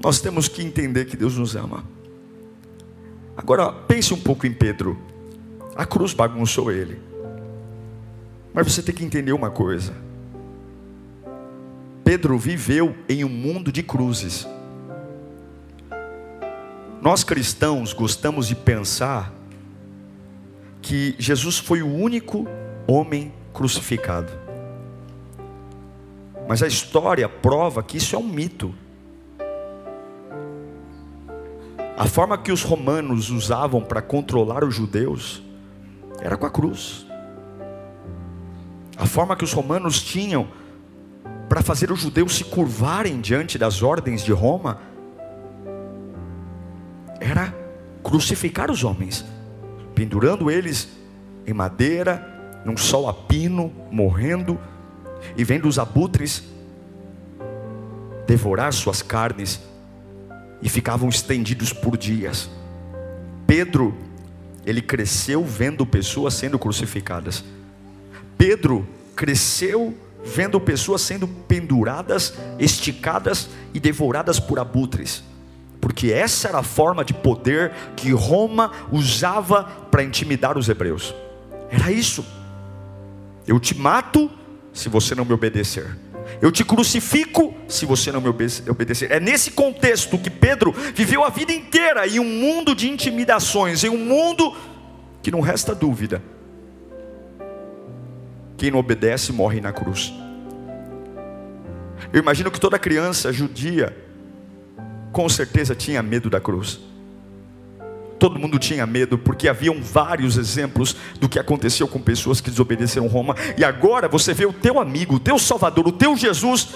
nós 0.00 0.20
temos 0.20 0.46
que 0.46 0.62
entender 0.62 1.06
que 1.06 1.16
Deus 1.16 1.36
nos 1.36 1.56
ama. 1.56 1.82
Agora 3.36 3.72
pense 3.72 4.14
um 4.14 4.20
pouco 4.20 4.46
em 4.46 4.52
Pedro. 4.52 4.96
A 5.74 5.84
cruz 5.84 6.14
bagunçou 6.14 6.70
ele. 6.70 7.02
Mas 8.54 8.72
você 8.72 8.80
tem 8.80 8.94
que 8.94 9.04
entender 9.04 9.32
uma 9.32 9.50
coisa. 9.50 9.92
Pedro 12.04 12.38
viveu 12.38 12.94
em 13.08 13.24
um 13.24 13.28
mundo 13.28 13.72
de 13.72 13.82
cruzes. 13.82 14.46
Nós 17.02 17.24
cristãos 17.24 17.92
gostamos 17.92 18.46
de 18.46 18.54
pensar 18.54 19.36
que 20.88 21.14
Jesus 21.18 21.58
foi 21.58 21.82
o 21.82 21.86
único 21.86 22.46
homem 22.86 23.30
crucificado. 23.52 24.32
Mas 26.48 26.62
a 26.62 26.66
história 26.66 27.28
prova 27.28 27.82
que 27.82 27.98
isso 27.98 28.16
é 28.16 28.18
um 28.18 28.26
mito. 28.26 28.74
A 31.94 32.06
forma 32.06 32.38
que 32.38 32.50
os 32.50 32.62
romanos 32.62 33.28
usavam 33.28 33.82
para 33.82 34.00
controlar 34.00 34.64
os 34.64 34.74
judeus 34.74 35.42
era 36.22 36.38
com 36.38 36.46
a 36.46 36.50
cruz. 36.50 37.06
A 38.96 39.04
forma 39.04 39.36
que 39.36 39.44
os 39.44 39.52
romanos 39.52 40.02
tinham 40.02 40.48
para 41.50 41.60
fazer 41.60 41.92
os 41.92 42.00
judeus 42.00 42.34
se 42.34 42.44
curvarem 42.44 43.20
diante 43.20 43.58
das 43.58 43.82
ordens 43.82 44.24
de 44.24 44.32
Roma 44.32 44.80
era 47.20 47.54
crucificar 48.02 48.70
os 48.70 48.82
homens 48.84 49.22
pendurando 49.98 50.48
eles 50.48 50.86
em 51.44 51.52
madeira, 51.52 52.60
num 52.64 52.76
sol 52.76 53.08
a 53.08 53.12
pino, 53.12 53.72
morrendo, 53.90 54.56
e 55.36 55.42
vendo 55.42 55.66
os 55.66 55.76
abutres 55.76 56.44
devorar 58.24 58.72
suas 58.72 59.02
carnes, 59.02 59.60
e 60.62 60.68
ficavam 60.68 61.08
estendidos 61.08 61.72
por 61.72 61.96
dias. 61.96 62.48
Pedro, 63.44 63.92
ele 64.64 64.80
cresceu 64.80 65.44
vendo 65.44 65.84
pessoas 65.84 66.34
sendo 66.34 66.60
crucificadas. 66.60 67.42
Pedro 68.36 68.86
cresceu 69.16 69.98
vendo 70.24 70.60
pessoas 70.60 71.00
sendo 71.02 71.26
penduradas, 71.26 72.34
esticadas 72.56 73.48
e 73.74 73.80
devoradas 73.80 74.38
por 74.38 74.60
abutres 74.60 75.24
porque 75.80 76.12
essa 76.12 76.48
era 76.48 76.58
a 76.58 76.62
forma 76.62 77.04
de 77.04 77.14
poder 77.14 77.72
que 77.94 78.10
Roma 78.10 78.72
usava 78.90 79.64
para 79.90 80.02
intimidar 80.02 80.58
os 80.58 80.68
hebreus. 80.68 81.14
Era 81.70 81.90
isso. 81.90 82.24
Eu 83.46 83.60
te 83.60 83.76
mato 83.76 84.30
se 84.72 84.88
você 84.88 85.14
não 85.14 85.24
me 85.24 85.32
obedecer. 85.32 85.96
Eu 86.42 86.52
te 86.52 86.64
crucifico 86.64 87.54
se 87.66 87.86
você 87.86 88.12
não 88.12 88.20
me 88.20 88.28
obedecer. 88.28 89.10
É 89.10 89.18
nesse 89.18 89.52
contexto 89.52 90.18
que 90.18 90.30
Pedro 90.30 90.72
viveu 90.72 91.24
a 91.24 91.30
vida 91.30 91.52
inteira 91.52 92.06
em 92.06 92.20
um 92.20 92.24
mundo 92.24 92.74
de 92.74 92.88
intimidações, 92.88 93.82
em 93.82 93.88
um 93.88 93.98
mundo 93.98 94.54
que 95.22 95.30
não 95.30 95.40
resta 95.40 95.74
dúvida. 95.74 96.22
Quem 98.56 98.70
não 98.70 98.78
obedece 98.78 99.32
morre 99.32 99.60
na 99.60 99.72
cruz. 99.72 100.12
Eu 102.12 102.20
imagino 102.20 102.50
que 102.50 102.60
toda 102.60 102.78
criança 102.78 103.32
judia 103.32 103.96
com 105.12 105.28
certeza 105.28 105.74
tinha 105.74 106.02
medo 106.02 106.28
da 106.28 106.40
cruz. 106.40 106.80
Todo 108.18 108.38
mundo 108.38 108.58
tinha 108.58 108.84
medo, 108.84 109.16
porque 109.16 109.48
haviam 109.48 109.80
vários 109.80 110.36
exemplos 110.36 110.96
do 111.20 111.28
que 111.28 111.38
aconteceu 111.38 111.86
com 111.86 112.00
pessoas 112.00 112.40
que 112.40 112.50
desobedeceram 112.50 113.06
Roma. 113.06 113.36
E 113.56 113.64
agora 113.64 114.08
você 114.08 114.34
vê 114.34 114.44
o 114.44 114.52
teu 114.52 114.80
amigo, 114.80 115.14
o 115.14 115.20
teu 115.20 115.38
Salvador, 115.38 115.86
o 115.86 115.92
teu 115.92 116.16
Jesus, 116.16 116.68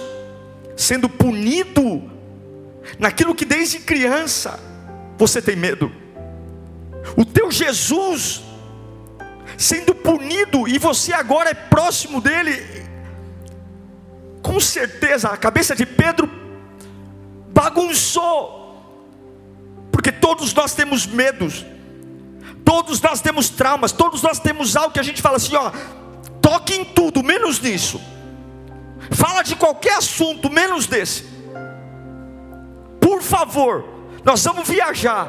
sendo 0.77 1.09
punido 1.09 2.11
naquilo 2.99 3.35
que 3.35 3.45
desde 3.45 3.81
criança 3.81 4.59
você 5.19 5.43
tem 5.43 5.57
medo. 5.57 5.91
O 7.17 7.25
teu 7.25 7.51
Jesus 7.51 8.43
sendo 9.57 9.95
punido 9.95 10.67
e 10.69 10.79
você 10.79 11.13
agora 11.13 11.51
é 11.51 11.55
próximo 11.55 12.21
dele. 12.21 12.63
Com 14.43 14.59
certeza 14.61 15.29
a 15.29 15.37
cabeça 15.37 15.75
de 15.75 15.87
Pedro 15.87 16.42
bagunçou. 17.53 18.61
Porque 19.91 20.11
todos 20.11 20.53
nós 20.55 20.75
temos 20.75 21.07
medos, 21.07 21.65
todos 22.65 23.01
nós 23.01 23.21
temos 23.21 23.51
traumas, 23.51 23.93
todos 23.93 24.23
nós 24.23 24.41
temos 24.41 24.75
algo 24.77 24.93
que 24.93 25.01
a 25.01 25.03
gente 25.03 25.21
fala 25.23 25.37
assim: 25.37 25.55
ó, 25.55 25.71
toque 26.41 26.75
em 26.75 26.85
tudo, 26.85 27.23
menos 27.23 27.61
nisso. 27.61 28.01
Fala 29.11 29.43
de 29.43 29.55
qualquer 29.55 29.99
assunto, 29.99 30.51
menos 30.51 30.87
desse. 30.87 31.25
Por 33.01 33.21
favor, 33.21 33.85
nós 34.25 34.43
vamos 34.45 34.69
viajar, 34.69 35.29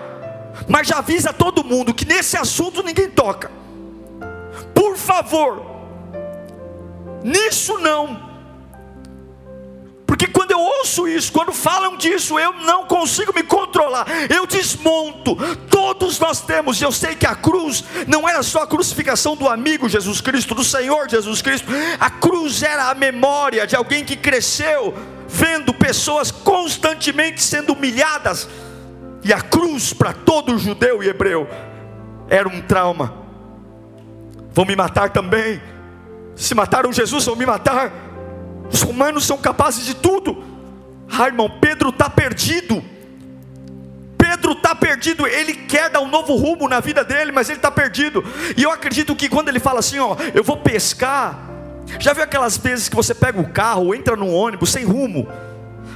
mas 0.67 0.87
já 0.87 0.99
avisa 0.99 1.33
todo 1.33 1.63
mundo 1.63 1.93
que 1.93 2.05
nesse 2.05 2.37
assunto 2.37 2.81
ninguém 2.81 3.09
toca. 3.09 3.51
Por 4.73 4.95
favor, 4.95 5.65
nisso 7.23 7.77
não. 7.79 8.32
Porque 10.05 10.27
quando 10.27 10.51
eu 10.51 10.59
ouço 10.59 11.07
isso, 11.07 11.31
quando 11.31 11.53
falam 11.53 11.97
disso, 11.97 12.37
eu 12.37 12.53
não 12.53 12.85
consigo 12.85 13.33
me 13.33 13.43
controlar, 13.43 14.05
eu 14.29 14.45
desmonto. 14.45 15.35
Todos 15.69 16.19
nós 16.19 16.41
temos, 16.41 16.81
eu 16.81 16.91
sei 16.91 17.15
que 17.15 17.25
a 17.25 17.35
cruz 17.35 17.83
não 18.07 18.27
era 18.27 18.43
só 18.43 18.63
a 18.63 18.67
crucificação 18.67 19.35
do 19.35 19.47
amigo 19.47 19.89
Jesus 19.89 20.21
Cristo, 20.21 20.53
do 20.53 20.63
Senhor 20.63 21.09
Jesus 21.09 21.41
Cristo, 21.41 21.71
a 21.99 22.09
cruz 22.09 22.61
era 22.61 22.89
a 22.89 22.95
memória 22.95 23.65
de 23.65 23.75
alguém 23.75 24.03
que 24.03 24.15
cresceu 24.15 24.93
vendo 25.27 25.73
pessoas 25.73 26.29
constantemente 26.29 27.41
sendo 27.41 27.73
humilhadas, 27.73 28.47
e 29.23 29.33
a 29.33 29.41
cruz 29.41 29.93
para 29.93 30.13
todo 30.13 30.59
judeu 30.59 31.01
e 31.01 31.07
hebreu 31.07 31.47
era 32.29 32.47
um 32.47 32.61
trauma. 32.61 33.13
Vão 34.53 34.65
me 34.65 34.75
matar 34.75 35.09
também. 35.09 35.61
Se 36.35 36.53
mataram 36.53 36.91
Jesus, 36.91 37.25
vão 37.25 37.35
me 37.35 37.45
matar. 37.45 37.91
Os 38.71 38.81
romanos 38.81 39.25
são 39.25 39.37
capazes 39.37 39.85
de 39.85 39.95
tudo. 39.95 40.43
Ah, 41.09 41.27
irmão, 41.27 41.49
Pedro 41.61 41.89
está 41.89 42.09
perdido. 42.09 42.83
Pedro 44.17 44.53
está 44.53 44.73
perdido, 44.73 45.27
ele 45.27 45.53
quer 45.53 45.89
dar 45.89 45.99
um 45.99 46.07
novo 46.07 46.35
rumo 46.35 46.67
na 46.67 46.79
vida 46.79 47.03
dele, 47.03 47.31
mas 47.31 47.49
ele 47.49 47.59
está 47.59 47.69
perdido. 47.69 48.23
E 48.57 48.63
eu 48.63 48.71
acredito 48.71 49.15
que 49.15 49.29
quando 49.29 49.49
ele 49.49 49.59
fala 49.59 49.79
assim, 49.79 49.99
ó, 49.99 50.15
eu 50.33 50.43
vou 50.43 50.57
pescar. 50.57 51.37
Já 51.99 52.13
viu 52.13 52.23
aquelas 52.23 52.57
vezes 52.57 52.89
que 52.89 52.95
você 52.95 53.13
pega 53.13 53.39
o 53.39 53.49
carro, 53.49 53.93
entra 53.93 54.15
no 54.15 54.29
ônibus 54.29 54.71
sem 54.71 54.85
rumo? 54.85 55.27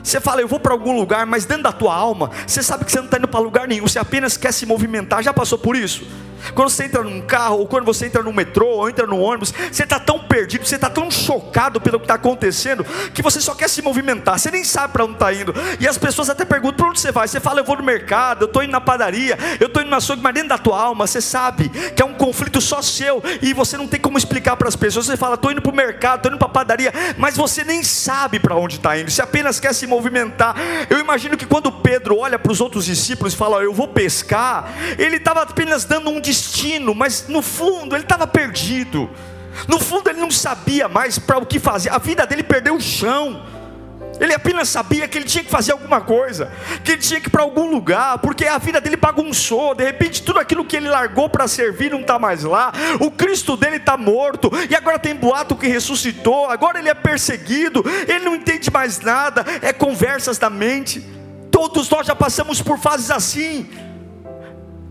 Você 0.03 0.19
fala, 0.19 0.41
eu 0.41 0.47
vou 0.47 0.59
para 0.59 0.73
algum 0.73 0.95
lugar, 0.95 1.25
mas 1.25 1.45
dentro 1.45 1.63
da 1.63 1.71
tua 1.71 1.93
alma, 1.95 2.29
você 2.45 2.61
sabe 2.61 2.85
que 2.85 2.91
você 2.91 2.99
não 2.99 3.05
está 3.05 3.17
indo 3.17 3.27
para 3.27 3.39
lugar 3.39 3.67
nenhum, 3.67 3.87
você 3.87 3.99
apenas 3.99 4.37
quer 4.37 4.51
se 4.51 4.65
movimentar. 4.65 5.23
Já 5.23 5.33
passou 5.33 5.57
por 5.57 5.75
isso? 5.75 6.05
Quando 6.53 6.69
você 6.69 6.85
entra 6.85 7.03
num 7.03 7.21
carro, 7.21 7.59
ou 7.59 7.67
quando 7.67 7.85
você 7.85 8.05
entra 8.05 8.23
no 8.23 8.33
metrô, 8.33 8.67
ou 8.67 8.89
entra 8.89 9.05
no 9.05 9.19
ônibus, 9.19 9.53
você 9.71 9.83
está 9.83 9.99
tão 9.99 10.19
perdido, 10.19 10.65
você 10.65 10.75
está 10.75 10.89
tão 10.89 11.09
chocado 11.09 11.79
pelo 11.81 11.99
que 11.99 12.05
está 12.05 12.15
acontecendo, 12.15 12.85
que 13.13 13.21
você 13.21 13.39
só 13.39 13.53
quer 13.55 13.69
se 13.69 13.81
movimentar, 13.81 14.39
você 14.39 14.51
nem 14.51 14.63
sabe 14.63 14.93
para 14.93 15.05
onde 15.05 15.13
está 15.13 15.33
indo. 15.33 15.53
E 15.79 15.87
as 15.87 15.97
pessoas 15.97 16.29
até 16.29 16.45
perguntam: 16.45 16.77
para 16.77 16.89
onde 16.89 16.99
você 16.99 17.11
vai? 17.11 17.27
Você 17.27 17.39
fala, 17.39 17.59
eu 17.59 17.63
vou 17.63 17.77
no 17.77 17.83
mercado, 17.83 18.43
eu 18.43 18.47
estou 18.47 18.63
indo 18.63 18.71
na 18.71 18.81
padaria, 18.81 19.37
eu 19.59 19.67
estou 19.67 19.81
indo 19.81 19.91
na 19.91 19.97
açougue, 19.97 20.21
mas 20.21 20.33
dentro 20.33 20.49
da 20.49 20.57
tua 20.57 20.79
alma, 20.79 21.07
você 21.07 21.21
sabe 21.21 21.69
que 21.69 22.01
é 22.01 22.05
um 22.05 22.13
conflito 22.13 22.61
só 22.61 22.81
seu, 22.81 23.21
e 23.41 23.53
você 23.53 23.77
não 23.77 23.87
tem 23.87 23.99
como 23.99 24.17
explicar 24.17 24.55
para 24.55 24.67
as 24.67 24.75
pessoas. 24.75 25.05
Você 25.05 25.17
fala, 25.17 25.35
estou 25.35 25.51
indo 25.51 25.61
para 25.61 25.71
o 25.71 25.75
mercado, 25.75 26.17
estou 26.17 26.31
indo 26.31 26.39
para 26.39 26.47
a 26.47 26.51
padaria, 26.51 26.93
mas 27.17 27.35
você 27.35 27.63
nem 27.63 27.83
sabe 27.83 28.39
para 28.39 28.55
onde 28.55 28.75
está 28.77 28.97
indo, 28.97 29.09
você 29.09 29.21
apenas 29.21 29.59
quer 29.59 29.73
se 29.73 29.87
movimentar. 29.87 30.55
Eu 30.89 30.99
imagino 30.99 31.37
que 31.37 31.45
quando 31.45 31.71
Pedro 31.71 32.17
olha 32.17 32.37
para 32.37 32.51
os 32.51 32.61
outros 32.61 32.85
discípulos 32.85 33.33
e 33.33 33.37
fala, 33.37 33.61
eu 33.63 33.73
vou 33.73 33.87
pescar, 33.87 34.73
ele 34.97 35.17
estava 35.17 35.41
apenas 35.41 35.85
dando 35.85 36.09
um 36.09 36.19
destino, 36.27 36.93
mas 36.93 37.25
no 37.29 37.41
fundo 37.41 37.95
ele 37.95 38.03
estava 38.03 38.27
perdido. 38.27 39.09
No 39.67 39.79
fundo 39.79 40.09
ele 40.09 40.19
não 40.19 40.29
sabia 40.29 40.87
mais 40.89 41.17
para 41.17 41.37
o 41.37 41.45
que 41.45 41.57
fazer. 41.57 41.89
A 41.89 41.97
vida 41.97 42.27
dele 42.27 42.43
perdeu 42.43 42.75
o 42.75 42.81
chão. 42.81 43.41
Ele 44.19 44.33
apenas 44.33 44.67
sabia 44.69 45.07
que 45.07 45.17
ele 45.17 45.25
tinha 45.25 45.43
que 45.43 45.49
fazer 45.49 45.73
alguma 45.73 46.01
coisa, 46.01 46.51
que 46.83 46.93
ele 46.93 47.01
tinha 47.01 47.21
que 47.21 47.27
ir 47.27 47.29
para 47.29 47.43
algum 47.43 47.69
lugar, 47.69 48.17
porque 48.17 48.45
a 48.45 48.57
vida 48.57 48.81
dele 48.81 48.97
bagunçou. 48.97 49.75
De 49.75 49.83
repente, 49.83 50.23
tudo 50.23 50.39
aquilo 50.39 50.65
que 50.65 50.75
ele 50.75 50.89
largou 50.89 51.29
para 51.29 51.47
servir 51.47 51.91
não 51.91 52.01
está 52.01 52.17
mais 52.17 52.43
lá. 52.43 52.73
O 52.99 53.11
Cristo 53.11 53.55
dele 53.55 53.75
está 53.75 53.95
morto, 53.95 54.49
e 54.69 54.75
agora 54.75 54.97
tem 54.97 55.15
boato 55.15 55.55
que 55.55 55.67
ressuscitou. 55.67 56.49
Agora 56.49 56.79
ele 56.79 56.89
é 56.89 56.95
perseguido, 56.95 57.85
ele 58.07 58.25
não 58.25 58.35
entende 58.35 58.71
mais 58.71 58.99
nada. 58.99 59.45
É 59.61 59.71
conversas 59.71 60.39
da 60.39 60.49
mente. 60.49 60.99
Todos 61.51 61.87
nós 61.87 62.07
já 62.07 62.15
passamos 62.15 62.59
por 62.59 62.79
fases 62.79 63.11
assim 63.11 63.69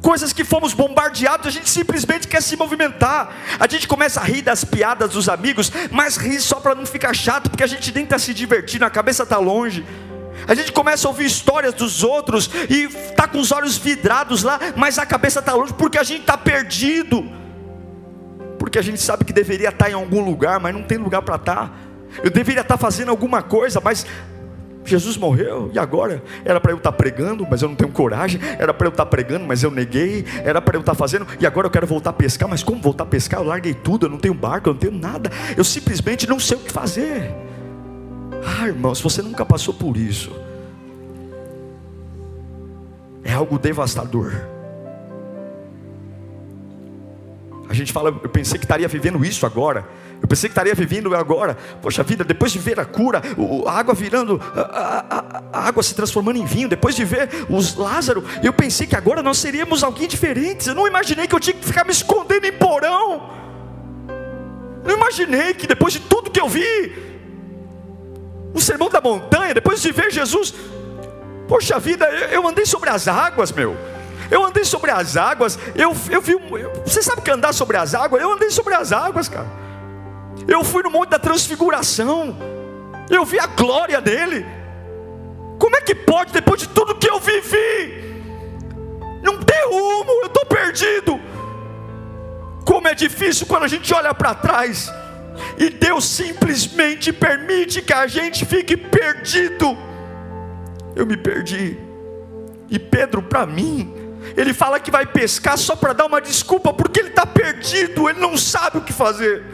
coisas 0.06 0.32
que 0.32 0.44
fomos 0.44 0.72
bombardeados, 0.72 1.48
a 1.48 1.50
gente 1.50 1.68
simplesmente 1.68 2.28
quer 2.28 2.40
se 2.40 2.56
movimentar. 2.56 3.34
A 3.58 3.66
gente 3.66 3.88
começa 3.88 4.20
a 4.20 4.22
rir 4.22 4.40
das 4.40 4.62
piadas 4.62 5.10
dos 5.10 5.28
amigos, 5.28 5.72
mas 5.90 6.16
ri 6.16 6.40
só 6.40 6.60
para 6.60 6.76
não 6.76 6.86
ficar 6.86 7.12
chato, 7.12 7.50
porque 7.50 7.64
a 7.64 7.66
gente 7.66 7.92
nem 7.92 8.04
está 8.04 8.16
se 8.16 8.32
divertindo, 8.32 8.84
a 8.84 8.90
cabeça 8.90 9.24
está 9.24 9.36
longe. 9.38 9.84
A 10.46 10.54
gente 10.54 10.70
começa 10.70 11.08
a 11.08 11.10
ouvir 11.10 11.26
histórias 11.26 11.74
dos 11.74 12.04
outros 12.04 12.48
e 12.70 12.84
está 12.84 13.26
com 13.26 13.40
os 13.40 13.50
olhos 13.50 13.76
vidrados 13.78 14.44
lá, 14.44 14.60
mas 14.76 14.96
a 14.96 15.04
cabeça 15.04 15.40
está 15.40 15.54
longe 15.54 15.74
porque 15.74 15.98
a 15.98 16.04
gente 16.04 16.20
está 16.20 16.38
perdido. 16.38 17.28
Porque 18.60 18.78
a 18.78 18.82
gente 18.82 19.00
sabe 19.00 19.24
que 19.24 19.32
deveria 19.32 19.70
estar 19.70 19.86
tá 19.86 19.90
em 19.90 19.94
algum 19.94 20.24
lugar, 20.24 20.60
mas 20.60 20.72
não 20.72 20.84
tem 20.84 20.98
lugar 20.98 21.22
para 21.22 21.34
estar. 21.34 21.56
Tá. 21.56 21.72
Eu 22.22 22.30
deveria 22.30 22.60
estar 22.60 22.76
tá 22.76 22.78
fazendo 22.78 23.10
alguma 23.10 23.42
coisa, 23.42 23.80
mas 23.82 24.06
Jesus 24.86 25.16
morreu, 25.16 25.70
e 25.72 25.78
agora? 25.78 26.22
Era 26.44 26.60
para 26.60 26.72
eu 26.72 26.76
estar 26.76 26.92
tá 26.92 26.96
pregando, 26.96 27.46
mas 27.48 27.62
eu 27.62 27.68
não 27.68 27.74
tenho 27.74 27.90
coragem. 27.90 28.40
Era 28.58 28.72
para 28.72 28.86
eu 28.86 28.90
estar 28.90 29.04
tá 29.04 29.10
pregando, 29.10 29.44
mas 29.44 29.62
eu 29.62 29.70
neguei. 29.70 30.24
Era 30.44 30.60
para 30.60 30.76
eu 30.76 30.80
estar 30.80 30.92
tá 30.92 30.98
fazendo, 30.98 31.26
e 31.40 31.46
agora 31.46 31.66
eu 31.66 31.70
quero 31.70 31.86
voltar 31.86 32.10
a 32.10 32.12
pescar. 32.12 32.48
Mas 32.48 32.62
como 32.62 32.80
voltar 32.80 33.04
a 33.04 33.06
pescar? 33.06 33.40
Eu 33.40 33.46
larguei 33.46 33.74
tudo, 33.74 34.06
eu 34.06 34.10
não 34.10 34.18
tenho 34.18 34.34
barco, 34.34 34.68
eu 34.68 34.72
não 34.72 34.80
tenho 34.80 34.92
nada. 34.92 35.30
Eu 35.56 35.64
simplesmente 35.64 36.26
não 36.26 36.38
sei 36.38 36.56
o 36.56 36.60
que 36.60 36.72
fazer. 36.72 37.34
Ah, 38.60 38.68
irmãos, 38.68 39.00
você 39.00 39.22
nunca 39.22 39.44
passou 39.44 39.74
por 39.74 39.96
isso. 39.96 40.30
É 43.24 43.32
algo 43.32 43.58
devastador. 43.58 44.32
A 47.68 47.74
gente 47.74 47.92
fala, 47.92 48.10
eu 48.10 48.28
pensei 48.28 48.58
que 48.58 48.64
estaria 48.64 48.86
vivendo 48.86 49.24
isso 49.24 49.44
agora. 49.44 49.86
Eu 50.20 50.28
pensei 50.28 50.48
que 50.48 50.52
estaria 50.52 50.74
vivendo 50.74 51.14
agora, 51.14 51.56
poxa 51.82 52.02
vida, 52.02 52.24
depois 52.24 52.50
de 52.50 52.58
ver 52.58 52.80
a 52.80 52.84
cura, 52.84 53.20
a 53.66 53.72
água 53.72 53.94
virando, 53.94 54.40
a, 54.54 55.04
a, 55.52 55.58
a, 55.58 55.68
água 55.68 55.82
se 55.82 55.94
transformando 55.94 56.38
em 56.38 56.44
vinho, 56.44 56.68
depois 56.68 56.94
de 56.94 57.04
ver 57.04 57.28
os 57.48 57.76
Lázaro, 57.76 58.24
eu 58.42 58.52
pensei 58.52 58.86
que 58.86 58.96
agora 58.96 59.22
nós 59.22 59.38
seríamos 59.38 59.82
alguém 59.82 60.08
diferentes. 60.08 60.66
Eu 60.66 60.74
não 60.74 60.86
imaginei 60.86 61.26
que 61.26 61.34
eu 61.34 61.40
tinha 61.40 61.54
que 61.54 61.64
ficar 61.64 61.84
me 61.84 61.92
escondendo 61.92 62.46
em 62.46 62.52
porão. 62.52 63.30
Eu 64.82 64.88
não 64.88 64.96
imaginei 64.96 65.52
que 65.52 65.66
depois 65.66 65.92
de 65.92 66.00
tudo 66.00 66.30
que 66.30 66.40
eu 66.40 66.48
vi, 66.48 66.92
o 68.54 68.60
sermão 68.60 68.88
da 68.88 69.00
montanha, 69.00 69.52
depois 69.52 69.82
de 69.82 69.92
ver 69.92 70.10
Jesus, 70.10 70.54
poxa 71.46 71.78
vida, 71.78 72.06
eu 72.06 72.46
andei 72.48 72.64
sobre 72.64 72.88
as 72.88 73.06
águas, 73.06 73.52
meu. 73.52 73.76
Eu 74.30 74.44
andei 74.44 74.64
sobre 74.64 74.90
as 74.90 75.16
águas, 75.16 75.58
eu, 75.74 75.94
eu 76.10 76.20
vi. 76.20 76.34
Você 76.84 77.02
sabe 77.02 77.20
que 77.20 77.30
andar 77.30 77.52
sobre 77.52 77.76
as 77.76 77.94
águas? 77.94 78.20
Eu 78.20 78.32
andei 78.32 78.50
sobre 78.50 78.74
as 78.74 78.92
águas, 78.92 79.28
cara. 79.28 79.65
Eu 80.48 80.62
fui 80.62 80.82
no 80.82 80.90
Monte 80.90 81.10
da 81.10 81.18
Transfiguração. 81.18 82.36
Eu 83.10 83.24
vi 83.24 83.38
a 83.38 83.46
glória 83.46 84.00
dele. 84.00 84.46
Como 85.58 85.76
é 85.76 85.80
que 85.80 85.94
pode, 85.94 86.32
depois 86.32 86.60
de 86.60 86.68
tudo 86.68 86.94
que 86.94 87.08
eu 87.08 87.18
vivi, 87.18 88.22
não 89.22 89.42
ter 89.42 89.64
rumo? 89.66 90.10
Eu 90.22 90.26
estou 90.26 90.44
perdido. 90.44 91.20
Como 92.64 92.88
é 92.88 92.94
difícil 92.94 93.46
quando 93.46 93.64
a 93.64 93.68
gente 93.68 93.92
olha 93.94 94.12
para 94.12 94.34
trás 94.34 94.92
e 95.58 95.70
Deus 95.70 96.04
simplesmente 96.04 97.12
permite 97.12 97.82
que 97.82 97.92
a 97.92 98.06
gente 98.06 98.44
fique 98.44 98.76
perdido. 98.76 99.76
Eu 100.94 101.06
me 101.06 101.16
perdi. 101.16 101.78
E 102.68 102.78
Pedro, 102.78 103.22
para 103.22 103.46
mim, 103.46 103.94
ele 104.36 104.52
fala 104.52 104.80
que 104.80 104.90
vai 104.90 105.06
pescar 105.06 105.56
só 105.56 105.76
para 105.76 105.92
dar 105.92 106.06
uma 106.06 106.20
desculpa, 106.20 106.72
porque 106.72 107.00
ele 107.00 107.08
está 107.10 107.24
perdido, 107.24 108.08
ele 108.08 108.18
não 108.18 108.36
sabe 108.36 108.78
o 108.78 108.82
que 108.82 108.92
fazer. 108.92 109.44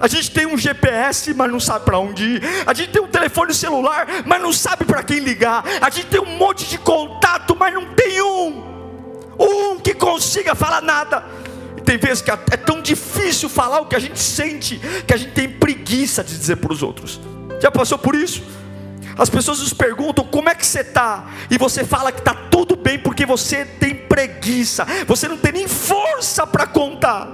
A 0.00 0.08
gente 0.08 0.30
tem 0.30 0.46
um 0.46 0.56
GPS, 0.56 1.34
mas 1.34 1.50
não 1.50 1.60
sabe 1.60 1.84
para 1.84 1.98
onde 1.98 2.24
ir. 2.24 2.42
A 2.66 2.72
gente 2.72 2.90
tem 2.90 3.02
um 3.02 3.08
telefone 3.08 3.52
celular, 3.52 4.06
mas 4.24 4.40
não 4.40 4.52
sabe 4.52 4.84
para 4.84 5.02
quem 5.02 5.18
ligar. 5.18 5.62
A 5.80 5.90
gente 5.90 6.06
tem 6.06 6.20
um 6.20 6.38
monte 6.38 6.66
de 6.66 6.78
contato, 6.78 7.54
mas 7.54 7.74
não 7.74 7.84
tem 7.94 8.22
um. 8.22 8.70
Um 9.38 9.78
que 9.78 9.92
consiga 9.92 10.54
falar 10.54 10.80
nada. 10.80 11.24
E 11.76 11.82
tem 11.82 11.98
vezes 11.98 12.22
que 12.22 12.30
é 12.30 12.56
tão 12.56 12.80
difícil 12.80 13.48
falar 13.48 13.80
o 13.80 13.86
que 13.86 13.96
a 13.96 13.98
gente 13.98 14.18
sente, 14.18 14.80
que 15.06 15.12
a 15.12 15.16
gente 15.16 15.32
tem 15.32 15.48
preguiça 15.48 16.24
de 16.24 16.36
dizer 16.36 16.56
para 16.56 16.72
os 16.72 16.82
outros. 16.82 17.20
Já 17.60 17.70
passou 17.70 17.98
por 17.98 18.14
isso? 18.14 18.42
As 19.18 19.28
pessoas 19.28 19.60
nos 19.60 19.74
perguntam 19.74 20.24
como 20.24 20.48
é 20.48 20.54
que 20.54 20.66
você 20.66 20.80
está, 20.80 21.26
e 21.50 21.58
você 21.58 21.84
fala 21.84 22.10
que 22.10 22.20
está 22.20 22.32
tudo 22.32 22.74
bem 22.74 22.98
porque 22.98 23.26
você 23.26 23.66
tem 23.66 23.94
preguiça, 23.94 24.86
você 25.06 25.28
não 25.28 25.36
tem 25.36 25.52
nem 25.52 25.68
força 25.68 26.46
para 26.46 26.66
contar. 26.66 27.28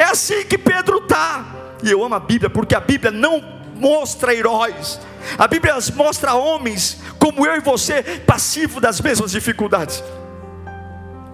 É 0.00 0.04
assim 0.04 0.46
que 0.46 0.56
Pedro 0.56 0.96
está. 0.96 1.44
E 1.82 1.90
eu 1.90 2.02
amo 2.02 2.14
a 2.14 2.20
Bíblia 2.20 2.48
porque 2.48 2.74
a 2.74 2.80
Bíblia 2.80 3.10
não 3.10 3.44
mostra 3.76 4.34
heróis. 4.34 4.98
A 5.36 5.46
Bíblia 5.46 5.74
mostra 5.94 6.32
homens 6.32 7.02
como 7.18 7.46
eu 7.46 7.54
e 7.56 7.60
você, 7.60 8.02
passivo 8.26 8.80
das 8.80 8.98
mesmas 8.98 9.30
dificuldades. 9.30 10.02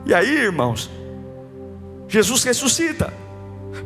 E 0.04 0.12
aí, 0.12 0.36
irmãos, 0.36 0.90
Jesus 2.08 2.42
ressuscita. 2.42 3.14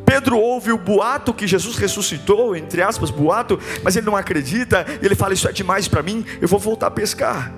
Pedro 0.03 0.39
ouve 0.39 0.71
o 0.71 0.79
boato 0.79 1.31
que 1.31 1.45
Jesus 1.45 1.75
ressuscitou, 1.77 2.55
entre 2.55 2.81
aspas, 2.81 3.11
boato, 3.11 3.59
mas 3.83 3.95
ele 3.95 4.07
não 4.07 4.15
acredita, 4.15 4.83
ele 4.99 5.13
fala: 5.13 5.35
Isso 5.35 5.47
é 5.47 5.51
demais 5.51 5.87
para 5.87 6.01
mim, 6.01 6.25
eu 6.41 6.47
vou 6.47 6.59
voltar 6.59 6.87
a 6.87 6.91
pescar. 6.91 7.53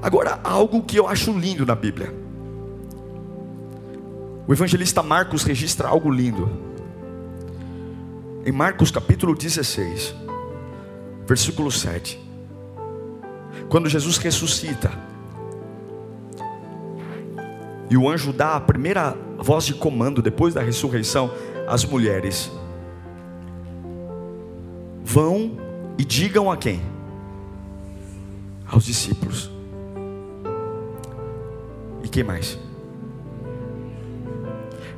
Agora, 0.00 0.40
algo 0.42 0.82
que 0.82 0.98
eu 0.98 1.06
acho 1.06 1.32
lindo 1.32 1.66
na 1.66 1.74
Bíblia. 1.74 2.23
O 4.46 4.52
evangelista 4.52 5.02
Marcos 5.02 5.42
registra 5.42 5.88
algo 5.88 6.10
lindo. 6.10 6.50
Em 8.44 8.52
Marcos 8.52 8.90
capítulo 8.90 9.34
16, 9.34 10.14
versículo 11.26 11.72
7. 11.72 12.20
Quando 13.70 13.88
Jesus 13.88 14.18
ressuscita, 14.18 14.90
e 17.88 17.96
o 17.96 18.08
anjo 18.08 18.34
dá 18.34 18.56
a 18.56 18.60
primeira 18.60 19.16
voz 19.38 19.64
de 19.64 19.72
comando 19.72 20.20
depois 20.20 20.52
da 20.52 20.60
ressurreição 20.60 21.30
às 21.66 21.82
mulheres: 21.82 22.52
Vão 25.02 25.56
e 25.96 26.04
digam 26.04 26.50
a 26.50 26.56
quem? 26.56 26.82
Aos 28.66 28.84
discípulos. 28.84 29.50
E 32.02 32.08
quem 32.08 32.22
mais? 32.22 32.58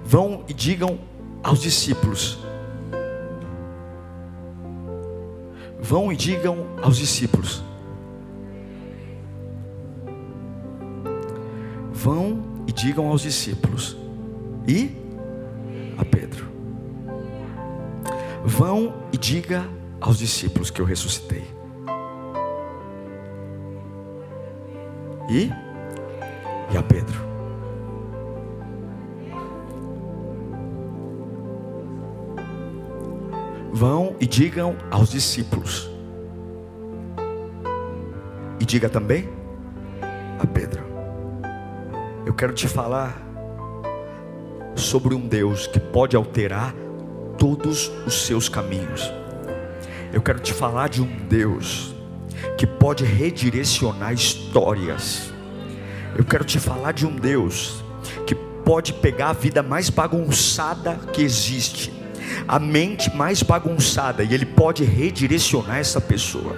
Vão 0.06 0.44
e 0.46 0.54
digam 0.54 1.00
aos 1.42 1.60
discípulos. 1.60 2.38
Vão 5.80 6.12
e 6.12 6.16
digam 6.16 6.64
aos 6.80 6.96
discípulos. 6.96 7.60
Vão 11.92 12.40
e 12.68 12.72
digam 12.72 13.08
aos 13.08 13.22
discípulos. 13.22 13.96
E 14.68 14.96
a 15.98 16.04
Pedro. 16.04 16.46
Vão 18.44 18.94
e 19.12 19.18
diga 19.18 19.68
aos 20.00 20.18
discípulos 20.18 20.70
que 20.70 20.80
eu 20.80 20.84
ressuscitei. 20.84 21.44
E 25.28 25.50
e 26.72 26.76
a 26.76 26.82
Pedro. 26.84 27.35
Vão 33.76 34.16
e 34.18 34.26
digam 34.26 34.74
aos 34.90 35.10
discípulos. 35.10 35.86
E 38.58 38.64
diga 38.64 38.88
também 38.88 39.28
a 40.40 40.46
Pedro. 40.46 40.82
Eu 42.24 42.32
quero 42.32 42.54
te 42.54 42.66
falar 42.66 43.20
sobre 44.74 45.14
um 45.14 45.28
Deus 45.28 45.66
que 45.66 45.78
pode 45.78 46.16
alterar 46.16 46.74
todos 47.36 47.92
os 48.06 48.24
seus 48.24 48.48
caminhos. 48.48 49.12
Eu 50.10 50.22
quero 50.22 50.40
te 50.40 50.54
falar 50.54 50.88
de 50.88 51.02
um 51.02 51.26
Deus 51.28 51.94
que 52.56 52.66
pode 52.66 53.04
redirecionar 53.04 54.14
histórias. 54.14 55.30
Eu 56.16 56.24
quero 56.24 56.44
te 56.44 56.58
falar 56.58 56.92
de 56.92 57.06
um 57.06 57.14
Deus 57.14 57.84
que 58.26 58.34
pode 58.34 58.94
pegar 58.94 59.28
a 59.28 59.34
vida 59.34 59.62
mais 59.62 59.90
bagunçada 59.90 60.94
que 61.12 61.20
existe, 61.20 61.92
a 62.46 62.58
mente 62.58 63.14
mais 63.14 63.42
bagunçada, 63.42 64.22
e 64.22 64.32
Ele 64.32 64.46
pode 64.46 64.84
redirecionar 64.84 65.78
essa 65.78 66.00
pessoa. 66.00 66.56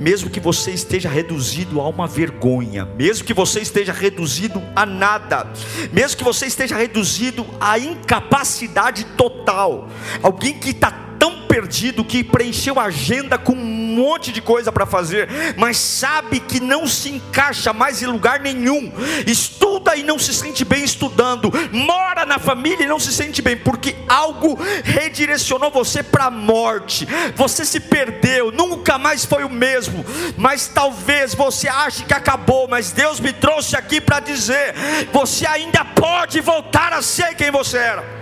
Mesmo 0.00 0.30
que 0.30 0.40
você 0.40 0.70
esteja 0.70 1.08
reduzido 1.08 1.80
a 1.80 1.88
uma 1.88 2.06
vergonha, 2.06 2.84
mesmo 2.96 3.24
que 3.24 3.34
você 3.34 3.60
esteja 3.60 3.92
reduzido 3.92 4.62
a 4.74 4.84
nada, 4.84 5.46
mesmo 5.92 6.16
que 6.16 6.24
você 6.24 6.46
esteja 6.46 6.76
reduzido 6.76 7.46
à 7.60 7.78
incapacidade 7.78 9.04
total, 9.16 9.88
alguém 10.22 10.58
que 10.58 10.70
está 10.70 10.90
tão 11.18 11.42
perdido 11.46 12.04
que 12.04 12.24
preencheu 12.24 12.80
a 12.80 12.84
agenda 12.84 13.38
com 13.38 13.54
monte 13.94 14.32
de 14.32 14.40
coisa 14.40 14.72
para 14.72 14.86
fazer, 14.86 15.28
mas 15.56 15.76
sabe 15.76 16.40
que 16.40 16.60
não 16.60 16.86
se 16.86 17.10
encaixa 17.10 17.72
mais 17.72 18.02
em 18.02 18.06
lugar 18.06 18.40
nenhum, 18.40 18.92
estuda 19.26 19.96
e 19.96 20.02
não 20.02 20.18
se 20.18 20.32
sente 20.34 20.64
bem 20.64 20.84
estudando, 20.84 21.52
mora 21.72 22.24
na 22.24 22.38
família 22.38 22.84
e 22.84 22.88
não 22.88 22.98
se 22.98 23.12
sente 23.12 23.40
bem, 23.40 23.56
porque 23.56 23.94
algo 24.08 24.58
redirecionou 24.82 25.70
você 25.70 26.02
para 26.02 26.26
a 26.26 26.30
morte, 26.30 27.06
você 27.34 27.64
se 27.64 27.80
perdeu, 27.80 28.50
nunca 28.50 28.98
mais 28.98 29.24
foi 29.24 29.44
o 29.44 29.50
mesmo, 29.50 30.04
mas 30.36 30.68
talvez 30.68 31.34
você 31.34 31.68
ache 31.68 32.04
que 32.04 32.14
acabou, 32.14 32.68
mas 32.68 32.92
Deus 32.92 33.20
me 33.20 33.32
trouxe 33.32 33.76
aqui 33.76 34.00
para 34.00 34.20
dizer: 34.20 34.74
você 35.12 35.46
ainda 35.46 35.84
pode 35.84 36.40
voltar 36.40 36.92
a 36.92 37.02
ser 37.02 37.34
quem 37.34 37.50
você 37.50 37.78
era. 37.78 38.13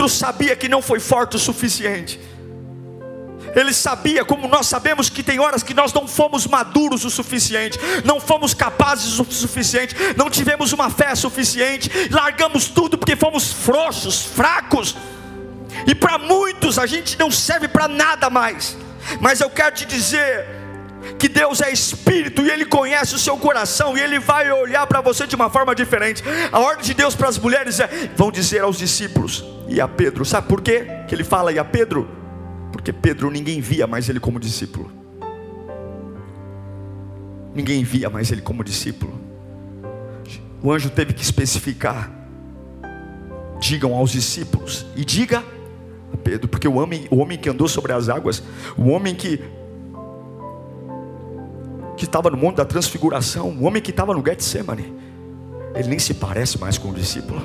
Pedro 0.00 0.08
sabia 0.08 0.56
que 0.56 0.66
não 0.66 0.80
foi 0.80 0.98
forte 0.98 1.36
o 1.36 1.38
suficiente. 1.38 2.18
Ele 3.54 3.70
sabia, 3.74 4.24
como 4.24 4.48
nós 4.48 4.66
sabemos 4.66 5.10
que 5.10 5.22
tem 5.22 5.38
horas 5.38 5.62
que 5.62 5.74
nós 5.74 5.92
não 5.92 6.08
fomos 6.08 6.46
maduros 6.46 7.04
o 7.04 7.10
suficiente, 7.10 7.78
não 8.02 8.18
fomos 8.18 8.54
capazes 8.54 9.18
o 9.18 9.24
suficiente, 9.30 9.94
não 10.16 10.30
tivemos 10.30 10.72
uma 10.72 10.88
fé 10.88 11.14
suficiente, 11.14 11.90
largamos 12.10 12.66
tudo 12.68 12.96
porque 12.96 13.14
fomos 13.14 13.52
frouxos, 13.52 14.24
fracos. 14.24 14.96
E 15.86 15.94
para 15.94 16.16
muitos 16.16 16.78
a 16.78 16.86
gente 16.86 17.18
não 17.18 17.30
serve 17.30 17.68
para 17.68 17.86
nada 17.86 18.30
mais. 18.30 18.78
Mas 19.20 19.42
eu 19.42 19.50
quero 19.50 19.74
te 19.74 19.84
dizer, 19.84 20.46
que 21.18 21.28
Deus 21.28 21.60
é 21.60 21.70
espírito 21.72 22.42
e 22.42 22.50
Ele 22.50 22.64
conhece 22.64 23.14
o 23.14 23.18
seu 23.18 23.36
coração 23.36 23.96
e 23.96 24.00
Ele 24.00 24.18
vai 24.18 24.50
olhar 24.50 24.86
para 24.86 25.00
você 25.00 25.26
de 25.26 25.34
uma 25.34 25.50
forma 25.50 25.74
diferente. 25.74 26.22
A 26.52 26.58
ordem 26.58 26.84
de 26.84 26.94
Deus 26.94 27.14
para 27.14 27.28
as 27.28 27.38
mulheres 27.38 27.80
é: 27.80 28.10
vão 28.16 28.30
dizer 28.30 28.60
aos 28.60 28.78
discípulos 28.78 29.44
e 29.68 29.80
a 29.80 29.88
Pedro, 29.88 30.24
sabe 30.24 30.48
por 30.48 30.60
quê 30.60 30.86
que 31.08 31.14
Ele 31.14 31.24
fala 31.24 31.52
e 31.52 31.58
a 31.58 31.64
Pedro? 31.64 32.20
Porque 32.72 32.92
Pedro 32.92 33.30
ninguém 33.30 33.60
via 33.60 33.86
mais 33.86 34.08
ele 34.08 34.20
como 34.20 34.38
discípulo. 34.38 34.90
Ninguém 37.54 37.82
via 37.82 38.08
mais 38.08 38.30
ele 38.30 38.40
como 38.40 38.62
discípulo. 38.62 39.20
O 40.62 40.72
anjo 40.72 40.90
teve 40.90 41.12
que 41.12 41.22
especificar. 41.22 42.10
Digam 43.60 43.94
aos 43.94 44.12
discípulos 44.12 44.86
e 44.96 45.04
diga 45.04 45.44
a 46.12 46.16
Pedro, 46.16 46.48
porque 46.48 46.66
o 46.66 46.74
homem, 46.74 47.06
o 47.10 47.18
homem 47.18 47.36
que 47.36 47.48
andou 47.48 47.68
sobre 47.68 47.92
as 47.92 48.08
águas, 48.08 48.42
o 48.76 48.88
homem 48.88 49.14
que 49.14 49.42
que 52.00 52.06
estava 52.06 52.30
no 52.30 52.36
monte 52.38 52.56
da 52.56 52.64
transfiguração, 52.64 53.50
o 53.50 53.64
homem 53.64 53.82
que 53.82 53.90
estava 53.90 54.14
no 54.14 54.24
Getsemane, 54.24 54.90
ele 55.74 55.88
nem 55.88 55.98
se 55.98 56.14
parece 56.14 56.58
mais 56.58 56.78
com 56.78 56.88
o 56.88 56.94
discípulo. 56.94 57.42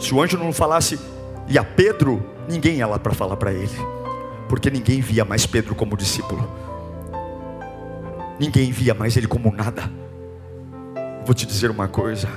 Se 0.00 0.12
o 0.12 0.20
anjo 0.20 0.36
não 0.36 0.52
falasse, 0.52 0.98
e 1.46 1.56
a 1.56 1.62
Pedro, 1.62 2.20
ninguém 2.48 2.78
ia 2.78 2.86
lá 2.88 2.98
para 2.98 3.14
falar 3.14 3.36
para 3.36 3.52
ele, 3.52 3.70
porque 4.48 4.68
ninguém 4.68 5.00
via 5.00 5.24
mais 5.24 5.46
Pedro 5.46 5.76
como 5.76 5.96
discípulo, 5.96 6.50
ninguém 8.40 8.72
via 8.72 8.94
mais 8.94 9.16
ele 9.16 9.28
como 9.28 9.52
nada. 9.52 9.88
Vou 11.24 11.36
te 11.36 11.46
dizer 11.46 11.70
uma 11.70 11.86
coisa: 11.86 12.28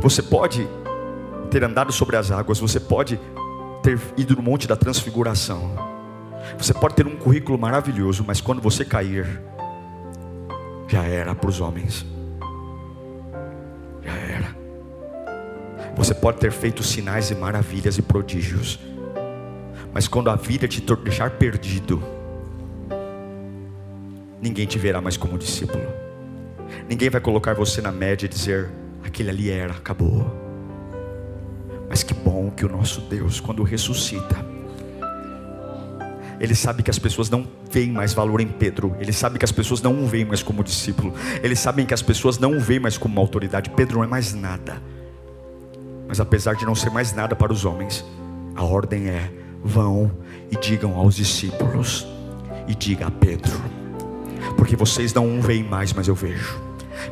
você 0.00 0.20
pode 0.20 0.68
ter 1.52 1.62
andado 1.62 1.92
sobre 1.92 2.16
as 2.16 2.32
águas, 2.32 2.58
você 2.58 2.80
pode 2.80 3.20
ter 3.80 3.96
ido 4.16 4.34
no 4.34 4.42
monte 4.42 4.66
da 4.66 4.74
transfiguração, 4.74 5.70
você 6.58 6.74
pode 6.74 6.94
ter 6.94 7.06
um 7.06 7.16
currículo 7.16 7.58
maravilhoso, 7.58 8.24
mas 8.26 8.40
quando 8.40 8.60
você 8.60 8.84
cair, 8.84 9.40
já 10.88 11.04
era 11.04 11.34
para 11.34 11.48
os 11.48 11.60
homens. 11.60 12.04
Já 14.04 14.12
era. 14.12 14.56
Você 15.96 16.14
pode 16.14 16.38
ter 16.38 16.52
feito 16.52 16.82
sinais 16.82 17.30
e 17.30 17.34
maravilhas 17.34 17.98
e 17.98 18.02
prodígios, 18.02 18.78
mas 19.92 20.08
quando 20.08 20.30
a 20.30 20.36
vida 20.36 20.66
te 20.66 20.80
deixar 20.80 21.30
perdido, 21.32 22.02
ninguém 24.40 24.66
te 24.66 24.78
verá 24.78 25.00
mais 25.00 25.16
como 25.16 25.38
discípulo. 25.38 25.84
Ninguém 26.88 27.10
vai 27.10 27.20
colocar 27.20 27.54
você 27.54 27.80
na 27.80 27.92
média 27.92 28.26
e 28.26 28.28
dizer: 28.28 28.70
aquele 29.04 29.30
ali 29.30 29.50
era, 29.50 29.72
acabou. 29.72 30.26
Mas 31.88 32.02
que 32.02 32.14
bom 32.14 32.50
que 32.50 32.64
o 32.64 32.68
nosso 32.68 33.02
Deus, 33.02 33.38
quando 33.38 33.62
ressuscita, 33.62 34.51
ele 36.42 36.56
sabe 36.56 36.82
que 36.82 36.90
as 36.90 36.98
pessoas 36.98 37.30
não 37.30 37.46
veem 37.70 37.92
mais 37.92 38.12
valor 38.12 38.40
em 38.40 38.48
Pedro. 38.48 38.96
Ele 38.98 39.12
sabe 39.12 39.38
que 39.38 39.44
as 39.44 39.52
pessoas 39.52 39.80
não 39.80 40.02
o 40.02 40.08
veem 40.08 40.24
mais 40.24 40.42
como 40.42 40.64
discípulo. 40.64 41.14
Eles 41.40 41.60
sabem 41.60 41.86
que 41.86 41.94
as 41.94 42.02
pessoas 42.02 42.36
não 42.36 42.56
o 42.56 42.60
veem 42.60 42.80
mais 42.80 42.98
como 42.98 43.14
uma 43.14 43.20
autoridade. 43.20 43.70
Pedro 43.70 43.98
não 43.98 44.04
é 44.04 44.08
mais 44.08 44.34
nada. 44.34 44.82
Mas 46.08 46.18
apesar 46.18 46.56
de 46.56 46.66
não 46.66 46.74
ser 46.74 46.90
mais 46.90 47.12
nada 47.12 47.36
para 47.36 47.52
os 47.52 47.64
homens, 47.64 48.04
a 48.56 48.64
ordem 48.64 49.08
é: 49.08 49.32
vão 49.62 50.10
e 50.50 50.56
digam 50.56 50.96
aos 50.96 51.14
discípulos 51.14 52.08
e 52.66 52.74
diga 52.74 53.06
a 53.06 53.10
Pedro, 53.12 53.62
porque 54.56 54.74
vocês 54.74 55.14
não 55.14 55.38
o 55.38 55.40
veem 55.40 55.62
mais, 55.62 55.92
mas 55.92 56.08
eu 56.08 56.14
vejo. 56.14 56.60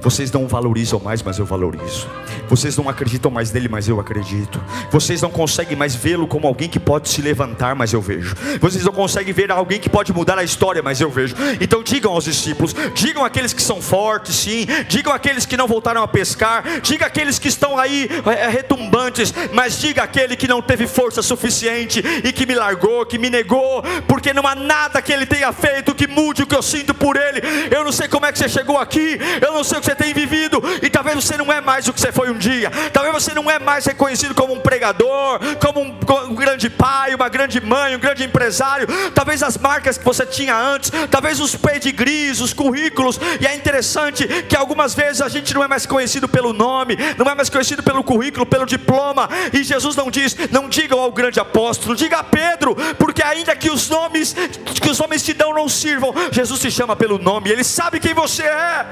Vocês 0.01 0.31
não 0.33 0.47
valorizam 0.47 1.01
mais, 1.01 1.23
mas 1.23 1.38
eu 1.38 1.45
valorizo. 1.45 2.09
Vocês 2.49 2.77
não 2.77 2.88
acreditam 2.88 3.31
mais 3.31 3.53
nele, 3.53 3.69
mas 3.69 3.88
eu 3.88 4.01
acredito. 4.01 4.61
Vocês 4.90 5.23
não 5.23 5.31
conseguem 5.31 5.77
mais 5.77 5.95
vê-lo 5.95 6.27
como 6.27 6.47
alguém 6.47 6.69
que 6.69 6.81
pode 6.81 7.09
se 7.09 7.23
levantar, 7.23 7.75
mas 7.75 7.93
eu 7.93 8.01
vejo. 8.01 8.35
Vocês 8.61 8.85
não 8.85 8.93
conseguem 8.93 9.33
ver 9.33 9.51
alguém 9.51 9.79
que 9.79 9.88
pode 9.88 10.12
mudar 10.12 10.38
a 10.38 10.45
história, 10.45 10.83
mas 10.83 11.01
eu 11.01 11.11
vejo. 11.11 11.35
Então 11.61 11.83
digam 11.83 12.12
aos 12.12 12.25
discípulos, 12.25 12.75
digam 12.95 13.25
aqueles 13.25 13.53
que 13.53 13.62
são 13.62 13.81
fortes, 13.81 14.35
sim, 14.35 14.66
digam 14.88 15.12
aqueles 15.12 15.47
que 15.47 15.57
não 15.57 15.66
voltaram 15.66 16.03
a 16.03 16.09
pescar, 16.09 16.81
diga 16.81 17.07
aqueles 17.07 17.38
que 17.38 17.49
estão 17.49 17.79
aí 17.79 18.09
é, 18.27 18.49
retumbantes, 18.49 19.33
mas 19.53 19.79
diga 19.79 20.03
aquele 20.03 20.37
que 20.37 20.49
não 20.49 20.61
teve 20.61 20.87
força 20.87 21.23
suficiente 21.23 22.03
e 22.25 22.33
que 22.33 22.47
me 22.47 22.55
largou, 22.55 23.07
que 23.07 23.19
me 23.19 23.31
negou, 23.31 23.83
porque 24.09 24.33
não 24.33 24.47
há 24.47 24.55
nada 24.55 25.01
que 25.01 25.12
ele 25.12 25.27
tenha 25.27 25.53
feito 25.53 25.95
que 25.95 26.07
mude 26.07 26.43
o 26.43 26.47
que 26.47 26.57
eu 26.57 26.62
sinto 26.62 26.95
por 26.95 27.16
ele. 27.16 27.40
Eu 27.71 27.85
não 27.85 27.93
sei 27.93 28.09
como 28.09 28.27
é 28.27 28.33
que 28.33 28.38
você 28.38 28.49
chegou 28.49 28.79
aqui, 28.79 29.19
eu 29.40 29.53
não 29.53 29.62
sei 29.62 29.70
o 29.79 29.81
que 29.81 29.87
você 29.87 29.95
tem 29.95 30.13
vivido, 30.13 30.63
e 30.83 30.91
talvez 30.91 31.17
você 31.17 31.37
não 31.37 31.53
é 31.53 31.61
mais 31.61 31.87
o 31.89 31.93
que 31.93 32.01
você 32.01 32.13
foi 32.13 32.31
um 32.31 32.39
dia, 32.39 32.71
talvez 32.93 33.15
você 33.15 33.35
não 33.35 33.51
é 33.51 33.59
mais 33.59 33.85
reconhecido 33.87 34.35
como 34.35 34.55
um 34.55 34.61
pregador, 34.61 35.41
como 35.61 35.81
um, 35.81 35.99
um 36.29 36.35
grande 36.35 36.69
pai, 36.69 37.15
uma 37.15 37.29
grande 37.29 37.61
mãe, 37.61 37.95
um 37.95 37.99
grande 37.99 38.25
empresário, 38.25 38.87
talvez 39.15 39.43
as 39.43 39.57
marcas 39.57 39.99
que 39.99 40.05
você 40.05 40.25
tinha 40.27 40.57
antes, 40.57 40.91
talvez 41.11 41.41
os 41.41 41.55
pedigrees, 41.57 42.41
os 42.41 42.53
currículos, 42.53 43.19
e 43.41 43.47
é 43.47 43.55
interessante 43.55 44.27
que 44.49 44.57
algumas 44.57 44.95
vezes 44.95 45.23
a 45.23 45.29
gente 45.29 45.55
não 45.55 45.63
é 45.63 45.69
mais 45.69 45.87
conhecido 45.87 46.29
pelo 46.29 46.53
nome, 46.53 46.97
não 47.17 47.31
é 47.31 47.35
mais 47.35 47.49
conhecido 47.49 47.83
pelo 47.83 48.03
currículo, 48.03 48.47
pelo 48.47 48.67
diploma, 48.67 49.29
e 49.53 49.63
Jesus 49.63 49.97
não 49.97 50.11
diz, 50.11 50.37
não 50.51 50.69
digam 50.69 50.99
ao 50.99 51.13
grande 51.13 51.41
apóstolo, 51.41 51.95
diga 51.95 52.19
a 52.19 52.25
Pedro, 52.25 52.75
porque 52.99 53.23
ainda 53.23 53.55
que 53.57 53.71
os 53.71 53.89
nomes 53.89 54.35
que 54.81 54.91
os 54.91 55.01
homens 55.01 55.23
te 55.23 55.33
dão 55.33 55.55
não 55.55 55.69
sirvam, 55.69 56.13
Jesus 56.33 56.61
te 56.61 56.71
chama 56.71 56.97
pelo 56.97 57.19
nome, 57.19 57.51
ele 57.51 57.65
sabe 57.65 58.01
quem 58.01 58.15
você 58.15 58.45
é. 58.45 58.87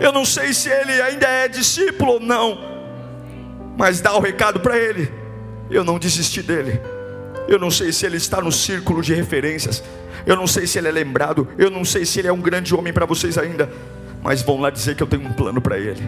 Eu 0.00 0.12
não 0.12 0.24
sei 0.24 0.54
se 0.54 0.70
ele 0.70 1.00
ainda 1.02 1.26
é 1.26 1.46
discípulo 1.46 2.14
ou 2.14 2.20
não, 2.20 2.58
mas 3.76 4.00
dá 4.00 4.14
o 4.16 4.20
recado 4.20 4.58
para 4.60 4.76
ele. 4.78 5.12
Eu 5.70 5.84
não 5.84 5.98
desisti 5.98 6.42
dele. 6.42 6.80
Eu 7.46 7.58
não 7.58 7.70
sei 7.70 7.92
se 7.92 8.06
ele 8.06 8.16
está 8.16 8.40
no 8.40 8.50
círculo 8.50 9.02
de 9.02 9.14
referências. 9.14 9.82
Eu 10.26 10.36
não 10.36 10.46
sei 10.46 10.66
se 10.66 10.78
ele 10.78 10.88
é 10.88 10.90
lembrado. 10.90 11.46
Eu 11.58 11.70
não 11.70 11.84
sei 11.84 12.04
se 12.04 12.18
ele 12.18 12.28
é 12.28 12.32
um 12.32 12.40
grande 12.40 12.74
homem 12.74 12.92
para 12.92 13.06
vocês 13.06 13.36
ainda. 13.36 13.70
Mas 14.22 14.42
vão 14.42 14.60
lá 14.60 14.70
dizer 14.70 14.94
que 14.94 15.02
eu 15.02 15.06
tenho 15.06 15.26
um 15.26 15.32
plano 15.32 15.60
para 15.60 15.78
ele. 15.78 16.02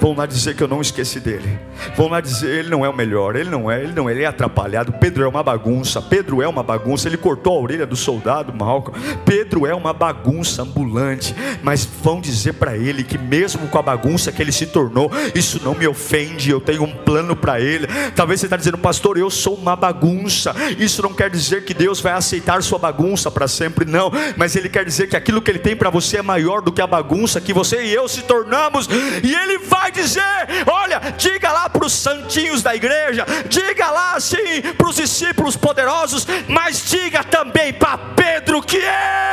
Vão 0.00 0.14
lá 0.14 0.26
dizer 0.26 0.54
que 0.54 0.62
eu 0.62 0.68
não 0.68 0.80
esqueci 0.80 1.18
dele. 1.18 1.58
Vão 1.96 2.08
lá 2.08 2.20
dizer 2.20 2.58
ele 2.58 2.68
não 2.68 2.84
é 2.84 2.88
o 2.88 2.96
melhor, 2.96 3.36
ele 3.36 3.48
não 3.48 3.70
é, 3.70 3.82
ele 3.82 3.92
não 3.92 4.08
é, 4.08 4.12
ele 4.12 4.22
é 4.22 4.26
atrapalhado. 4.26 4.92
Pedro 4.92 5.24
é 5.24 5.28
uma 5.28 5.42
bagunça. 5.42 6.02
Pedro 6.02 6.42
é 6.42 6.48
uma 6.48 6.62
bagunça. 6.62 7.08
Ele 7.08 7.16
cortou 7.16 7.56
a 7.56 7.60
orelha 7.60 7.86
do 7.86 7.96
soldado 7.96 8.52
Malcolm. 8.52 8.98
Pedro 9.24 9.66
é 9.66 9.74
uma 9.74 9.92
bagunça 9.92 10.62
ambulante. 10.62 11.34
Mas 11.62 11.88
vão 12.02 12.20
dizer 12.20 12.54
para 12.54 12.76
ele 12.76 13.02
que 13.02 13.16
mesmo 13.16 13.66
com 13.68 13.78
a 13.78 13.82
bagunça 13.82 14.30
que 14.30 14.42
ele 14.42 14.52
se 14.52 14.66
tornou, 14.66 15.10
isso 15.34 15.60
não 15.64 15.74
me 15.74 15.86
ofende. 15.86 16.50
Eu 16.50 16.60
tenho 16.60 16.82
um 16.82 16.92
plano 16.92 17.34
para 17.34 17.60
ele. 17.60 17.86
Talvez 18.14 18.40
você 18.40 18.46
está 18.46 18.56
dizendo, 18.56 18.76
pastor, 18.76 19.16
eu 19.16 19.30
sou 19.30 19.54
uma 19.54 19.74
bagunça. 19.74 20.54
Isso 20.78 21.00
não 21.02 21.14
quer 21.14 21.30
dizer 21.30 21.64
que 21.64 21.72
Deus 21.72 22.00
vai 22.00 22.12
aceitar 22.12 22.62
sua 22.62 22.78
bagunça 22.78 23.30
para 23.30 23.48
sempre, 23.48 23.86
não. 23.86 24.12
Mas 24.36 24.54
ele 24.54 24.68
quer 24.68 24.84
dizer 24.84 25.08
que 25.08 25.16
aquilo 25.16 25.40
que 25.40 25.50
ele 25.50 25.58
tem 25.58 25.74
para 25.74 25.88
você 25.88 26.18
é 26.18 26.22
maior 26.22 26.60
do 26.60 26.70
que 26.70 26.82
a 26.82 26.86
bagunça 26.86 27.40
que 27.40 27.53
você 27.54 27.84
e 27.84 27.94
eu 27.94 28.06
se 28.08 28.22
tornamos, 28.22 28.88
e 29.22 29.34
ele 29.34 29.58
vai 29.58 29.90
dizer: 29.90 30.22
olha, 30.66 31.00
diga 31.16 31.50
lá 31.50 31.70
para 31.70 31.86
os 31.86 31.92
santinhos 31.92 32.62
da 32.62 32.74
igreja, 32.74 33.24
diga 33.48 33.90
lá 33.90 34.14
assim 34.16 34.60
para 34.76 34.88
os 34.88 34.96
discípulos 34.96 35.56
poderosos, 35.56 36.26
mas 36.48 36.90
diga 36.90 37.24
também 37.24 37.72
para 37.72 37.96
Pedro 37.96 38.60
que 38.60 38.80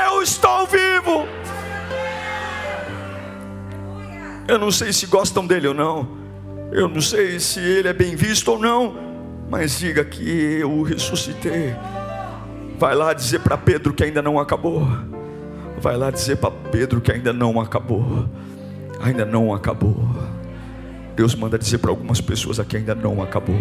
eu 0.07 0.21
estou 0.21 0.65
vivo. 0.67 1.27
Eu 4.47 4.59
não 4.59 4.71
sei 4.71 4.93
se 4.93 5.05
gostam 5.07 5.45
dele 5.45 5.67
ou 5.67 5.73
não, 5.73 6.17
eu 6.71 6.87
não 6.87 7.01
sei 7.01 7.39
se 7.39 7.59
ele 7.59 7.87
é 7.87 7.93
bem 7.93 8.15
visto 8.15 8.49
ou 8.49 8.59
não, 8.59 8.95
mas 9.49 9.79
diga 9.79 10.05
que 10.05 10.59
eu 10.59 10.81
ressuscitei. 10.83 11.75
Vai 12.77 12.95
lá 12.95 13.13
dizer 13.13 13.39
para 13.39 13.57
Pedro 13.57 13.93
que 13.93 14.03
ainda 14.03 14.21
não 14.21 14.39
acabou. 14.39 14.87
Vai 15.81 15.97
lá 15.97 16.11
dizer 16.11 16.37
para 16.37 16.51
Pedro 16.51 17.01
que 17.01 17.11
ainda 17.11 17.33
não 17.33 17.59
acabou. 17.59 18.27
Ainda 19.01 19.25
não 19.25 19.51
acabou. 19.51 19.97
Deus 21.15 21.33
manda 21.33 21.57
dizer 21.57 21.79
para 21.79 21.89
algumas 21.89 22.21
pessoas 22.21 22.59
aqui: 22.59 22.77
ainda 22.77 22.93
não 22.93 23.21
acabou. 23.21 23.57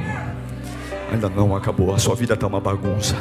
Ainda 1.10 1.30
não 1.30 1.56
acabou. 1.56 1.94
A 1.94 1.98
sua 1.98 2.14
vida 2.14 2.34
está 2.34 2.46
uma 2.46 2.60
bagunça. 2.60 3.16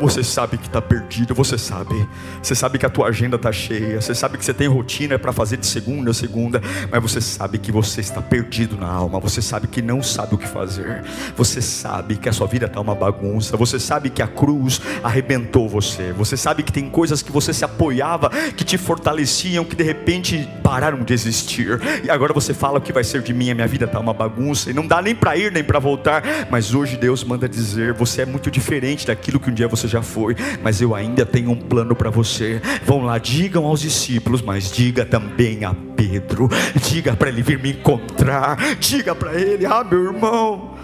Você 0.00 0.24
sabe 0.24 0.58
que 0.58 0.66
está 0.66 0.82
perdido, 0.82 1.34
você 1.34 1.56
sabe. 1.56 2.08
Você 2.42 2.54
sabe 2.54 2.78
que 2.78 2.84
a 2.84 2.90
tua 2.90 3.08
agenda 3.08 3.36
está 3.36 3.52
cheia. 3.52 4.00
Você 4.00 4.14
sabe 4.14 4.36
que 4.36 4.44
você 4.44 4.52
tem 4.52 4.66
rotina 4.66 5.18
para 5.18 5.32
fazer 5.32 5.56
de 5.56 5.66
segunda 5.66 6.10
a 6.10 6.14
segunda. 6.14 6.60
Mas 6.90 7.02
você 7.02 7.20
sabe 7.20 7.58
que 7.58 7.70
você 7.70 8.00
está 8.00 8.20
perdido 8.20 8.76
na 8.76 8.88
alma. 8.88 9.20
Você 9.20 9.40
sabe 9.40 9.68
que 9.68 9.80
não 9.80 10.02
sabe 10.02 10.34
o 10.34 10.38
que 10.38 10.48
fazer. 10.48 11.04
Você 11.36 11.60
sabe 11.60 12.16
que 12.16 12.28
a 12.28 12.32
sua 12.32 12.46
vida 12.46 12.66
está 12.66 12.80
uma 12.80 12.94
bagunça. 12.94 13.56
Você 13.56 13.78
sabe 13.78 14.10
que 14.10 14.22
a 14.22 14.26
cruz 14.26 14.80
arrebentou 15.04 15.68
você. 15.68 16.12
Você 16.12 16.36
sabe 16.36 16.62
que 16.62 16.72
tem 16.72 16.90
coisas 16.90 17.22
que 17.22 17.30
você 17.30 17.52
se 17.52 17.64
apoiava, 17.64 18.30
que 18.56 18.64
te 18.64 18.76
fortaleciam, 18.76 19.64
que 19.64 19.76
de 19.76 19.84
repente 19.84 20.48
pararam 20.62 21.04
de 21.04 21.14
existir. 21.14 21.80
E 22.02 22.10
agora 22.10 22.32
você 22.32 22.52
fala 22.52 22.78
o 22.78 22.82
que 22.82 22.92
vai 22.92 23.04
ser 23.04 23.22
de 23.22 23.32
mim. 23.32 23.50
A 23.50 23.54
minha 23.54 23.68
vida 23.68 23.84
está 23.84 24.00
uma 24.00 24.14
bagunça. 24.14 24.70
E 24.70 24.74
não 24.74 24.86
dá 24.86 25.00
nem 25.00 25.14
para 25.14 25.36
ir 25.36 25.52
nem 25.52 25.62
para 25.62 25.78
voltar. 25.78 26.22
Mas 26.50 26.74
hoje 26.74 26.96
Deus 26.96 27.22
manda 27.22 27.48
dizer: 27.48 27.92
você 27.92 28.22
é 28.22 28.26
muito 28.26 28.50
diferente 28.50 29.06
daquilo 29.06 29.38
que 29.38 29.50
um 29.50 29.54
dia 29.54 29.68
você 29.68 29.81
você 29.82 29.88
já 29.88 30.02
foi, 30.02 30.36
mas 30.62 30.80
eu 30.80 30.94
ainda 30.94 31.26
tenho 31.26 31.50
um 31.50 31.56
plano 31.56 31.94
para 31.94 32.10
você. 32.10 32.60
Vão 32.84 33.02
lá, 33.02 33.18
digam 33.18 33.64
aos 33.64 33.80
discípulos, 33.80 34.40
mas 34.40 34.70
diga 34.70 35.04
também 35.04 35.64
a 35.64 35.74
Pedro, 35.96 36.48
diga 36.88 37.14
para 37.16 37.28
ele 37.28 37.42
vir 37.42 37.58
me 37.58 37.72
encontrar, 37.72 38.76
diga 38.78 39.14
para 39.14 39.34
ele: 39.34 39.66
Ah, 39.66 39.84
meu 39.84 40.04
irmão, 40.04 40.74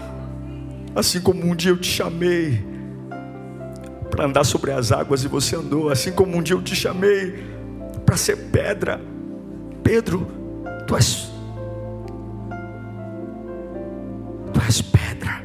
assim 0.95 1.21
como 1.21 1.45
um 1.45 1.55
dia 1.55 1.71
eu 1.71 1.77
te 1.77 1.89
chamei 1.89 2.67
para 4.09 4.25
andar 4.25 4.43
sobre 4.43 4.71
as 4.71 4.91
águas 4.91 5.23
e 5.23 5.27
você 5.27 5.55
andou, 5.55 5.89
assim 5.89 6.11
como 6.11 6.35
um 6.35 6.41
dia 6.41 6.55
eu 6.55 6.61
te 6.61 6.75
chamei 6.75 7.43
para 8.05 8.17
ser 8.17 8.35
pedra, 8.35 8.99
Pedro, 9.83 10.27
tu 10.87 10.95
és, 10.95 11.31
tu 14.51 14.61
és 14.61 14.81
pedra 14.81 15.43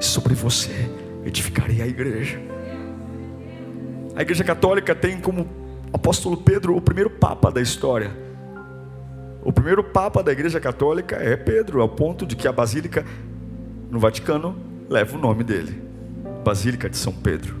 sobre 0.00 0.34
você 0.34 1.07
edificarei 1.28 1.82
a 1.82 1.86
igreja. 1.86 2.40
A 4.16 4.22
igreja 4.22 4.42
católica 4.42 4.94
tem 4.94 5.20
como 5.20 5.46
apóstolo 5.92 6.36
Pedro 6.36 6.76
o 6.76 6.80
primeiro 6.80 7.10
papa 7.10 7.50
da 7.50 7.60
história. 7.60 8.10
O 9.42 9.52
primeiro 9.52 9.84
papa 9.84 10.22
da 10.22 10.32
igreja 10.32 10.58
católica 10.58 11.16
é 11.16 11.36
Pedro, 11.36 11.80
ao 11.80 11.88
ponto 11.88 12.26
de 12.26 12.34
que 12.34 12.48
a 12.48 12.52
basílica 12.52 13.04
no 13.90 13.98
Vaticano 13.98 14.56
leva 14.88 15.16
o 15.16 15.20
nome 15.20 15.44
dele 15.44 15.82
Basílica 16.44 16.88
de 16.90 16.96
São 16.96 17.12
Pedro. 17.12 17.56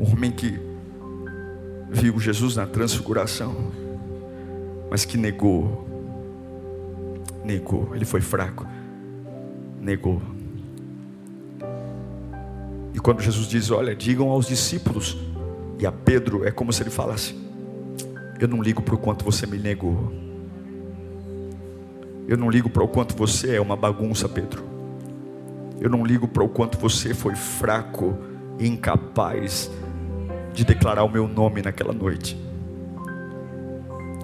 Um 0.00 0.12
homem 0.12 0.32
que 0.32 0.58
viu 1.90 2.18
Jesus 2.18 2.56
na 2.56 2.66
transfiguração, 2.66 3.70
mas 4.90 5.04
que 5.04 5.16
negou, 5.16 5.86
negou, 7.44 7.94
ele 7.94 8.04
foi 8.04 8.20
fraco 8.20 8.66
negou. 9.84 10.20
E 12.92 12.98
quando 12.98 13.20
Jesus 13.20 13.46
diz: 13.46 13.70
Olha, 13.70 13.94
digam 13.94 14.30
aos 14.30 14.46
discípulos, 14.46 15.16
e 15.78 15.86
a 15.86 15.92
Pedro, 15.92 16.44
é 16.44 16.50
como 16.50 16.72
se 16.72 16.82
ele 16.82 16.90
falasse: 16.90 17.34
Eu 18.40 18.48
não 18.48 18.62
ligo 18.62 18.82
para 18.82 18.94
o 18.94 18.98
quanto 18.98 19.24
você 19.24 19.46
me 19.46 19.58
negou. 19.58 20.12
Eu 22.26 22.38
não 22.38 22.48
ligo 22.48 22.70
para 22.70 22.82
o 22.82 22.88
quanto 22.88 23.14
você 23.14 23.56
é 23.56 23.60
uma 23.60 23.76
bagunça, 23.76 24.28
Pedro. 24.28 24.64
Eu 25.80 25.90
não 25.90 26.04
ligo 26.04 26.26
para 26.26 26.42
o 26.42 26.48
quanto 26.48 26.78
você 26.78 27.12
foi 27.12 27.34
fraco 27.34 28.16
e 28.58 28.66
incapaz 28.66 29.70
de 30.54 30.64
declarar 30.64 31.04
o 31.04 31.10
meu 31.10 31.28
nome 31.28 31.60
naquela 31.60 31.92
noite. 31.92 32.40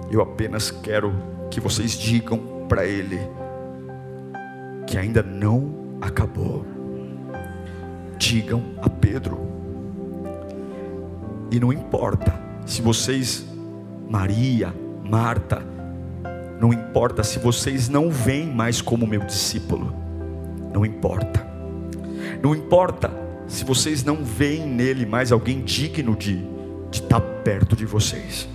Eu 0.09 0.21
apenas 0.21 0.71
quero 0.71 1.13
que 1.51 1.59
vocês 1.59 1.91
digam 1.91 2.65
para 2.67 2.85
Ele 2.85 3.19
que 4.91 4.97
ainda 4.97 5.23
não 5.23 5.97
acabou. 6.01 6.65
Digam 8.17 8.61
a 8.81 8.89
Pedro. 8.89 9.39
E 11.49 11.61
não 11.61 11.71
importa 11.71 12.37
se 12.65 12.81
vocês, 12.81 13.45
Maria, 14.09 14.75
Marta, 15.01 15.65
não 16.59 16.73
importa 16.73 17.23
se 17.23 17.39
vocês 17.39 17.87
não 17.87 18.09
veem 18.09 18.53
mais 18.53 18.81
como 18.81 19.07
meu 19.07 19.21
discípulo. 19.21 19.95
Não 20.73 20.85
importa. 20.85 21.47
Não 22.43 22.53
importa 22.53 23.09
se 23.47 23.63
vocês 23.63 24.03
não 24.03 24.25
veem 24.25 24.67
nele 24.67 25.05
mais 25.05 25.31
alguém 25.31 25.61
digno 25.61 26.17
de, 26.17 26.35
de 26.91 26.99
estar 26.99 27.21
perto 27.21 27.77
de 27.77 27.85
vocês. 27.85 28.45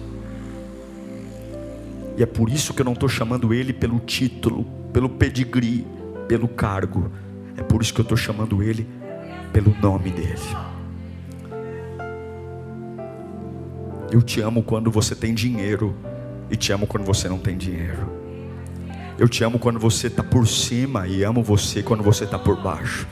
E 2.14 2.22
é 2.22 2.27
por 2.27 2.51
isso 2.51 2.75
que 2.75 2.83
eu 2.83 2.85
não 2.85 2.92
estou 2.92 3.09
chamando 3.09 3.55
ele 3.55 3.72
pelo 3.72 3.99
título, 4.01 4.66
pelo 4.92 5.09
pedigree, 5.09 5.96
pelo 6.27 6.49
cargo. 6.49 7.11
É 7.57 7.62
por 7.62 7.81
isso 7.83 7.95
que 7.95 8.01
eu 8.01 8.05
estou 8.05 8.17
chamando 8.17 8.62
ele 8.62 8.87
pelo 9.53 9.75
nome 9.81 10.11
dele. 10.11 10.39
Eu 14.11 14.23
te 14.23 14.41
amo 14.41 14.62
quando 14.62 14.91
você 14.91 15.15
tem 15.15 15.35
dinheiro 15.35 15.95
e 16.51 16.57
te 16.57 16.73
amo 16.73 16.87
quando 16.87 17.05
você 17.05 17.29
não 17.29 17.39
tem 17.39 17.57
dinheiro. 17.57 18.09
Eu 19.19 19.29
te 19.29 19.43
amo 19.43 19.59
quando 19.59 19.79
você 19.79 20.09
está 20.09 20.23
por 20.23 20.47
cima 20.47 21.09
e 21.09 21.25
amo 21.25 21.43
você 21.43 21.83
quando 21.83 22.03
você 22.03 22.25
está 22.25 22.39
por 22.39 22.57
baixo. 22.62 23.07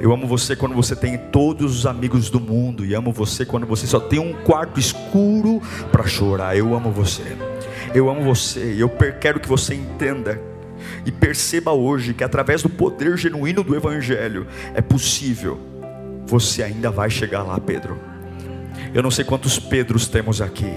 Eu 0.00 0.12
amo 0.12 0.26
você 0.26 0.56
quando 0.56 0.74
você 0.74 0.96
tem 0.96 1.16
todos 1.16 1.78
os 1.78 1.86
amigos 1.86 2.28
do 2.28 2.40
mundo 2.40 2.84
e 2.84 2.92
amo 2.92 3.12
você 3.12 3.46
quando 3.46 3.64
você 3.64 3.86
só 3.86 4.00
tem 4.00 4.18
um 4.18 4.32
quarto 4.32 4.80
escuro 4.80 5.62
para 5.92 6.04
chorar. 6.04 6.56
Eu 6.56 6.74
amo 6.74 6.90
você. 6.90 7.36
Eu 7.94 8.10
amo 8.10 8.22
você 8.22 8.74
eu 8.76 8.90
quero 9.20 9.38
que 9.38 9.48
você 9.48 9.74
entenda 9.74 10.40
e 11.04 11.12
perceba 11.12 11.72
hoje 11.72 12.14
que 12.14 12.24
através 12.24 12.62
do 12.62 12.68
poder 12.68 13.16
genuíno 13.16 13.62
do 13.62 13.74
Evangelho 13.74 14.46
é 14.74 14.80
possível, 14.80 15.58
você 16.26 16.62
ainda 16.62 16.90
vai 16.90 17.10
chegar 17.10 17.42
lá, 17.42 17.58
Pedro. 17.58 17.98
Eu 18.94 19.02
não 19.02 19.10
sei 19.10 19.24
quantos 19.24 19.58
Pedros 19.58 20.06
temos 20.06 20.40
aqui. 20.40 20.72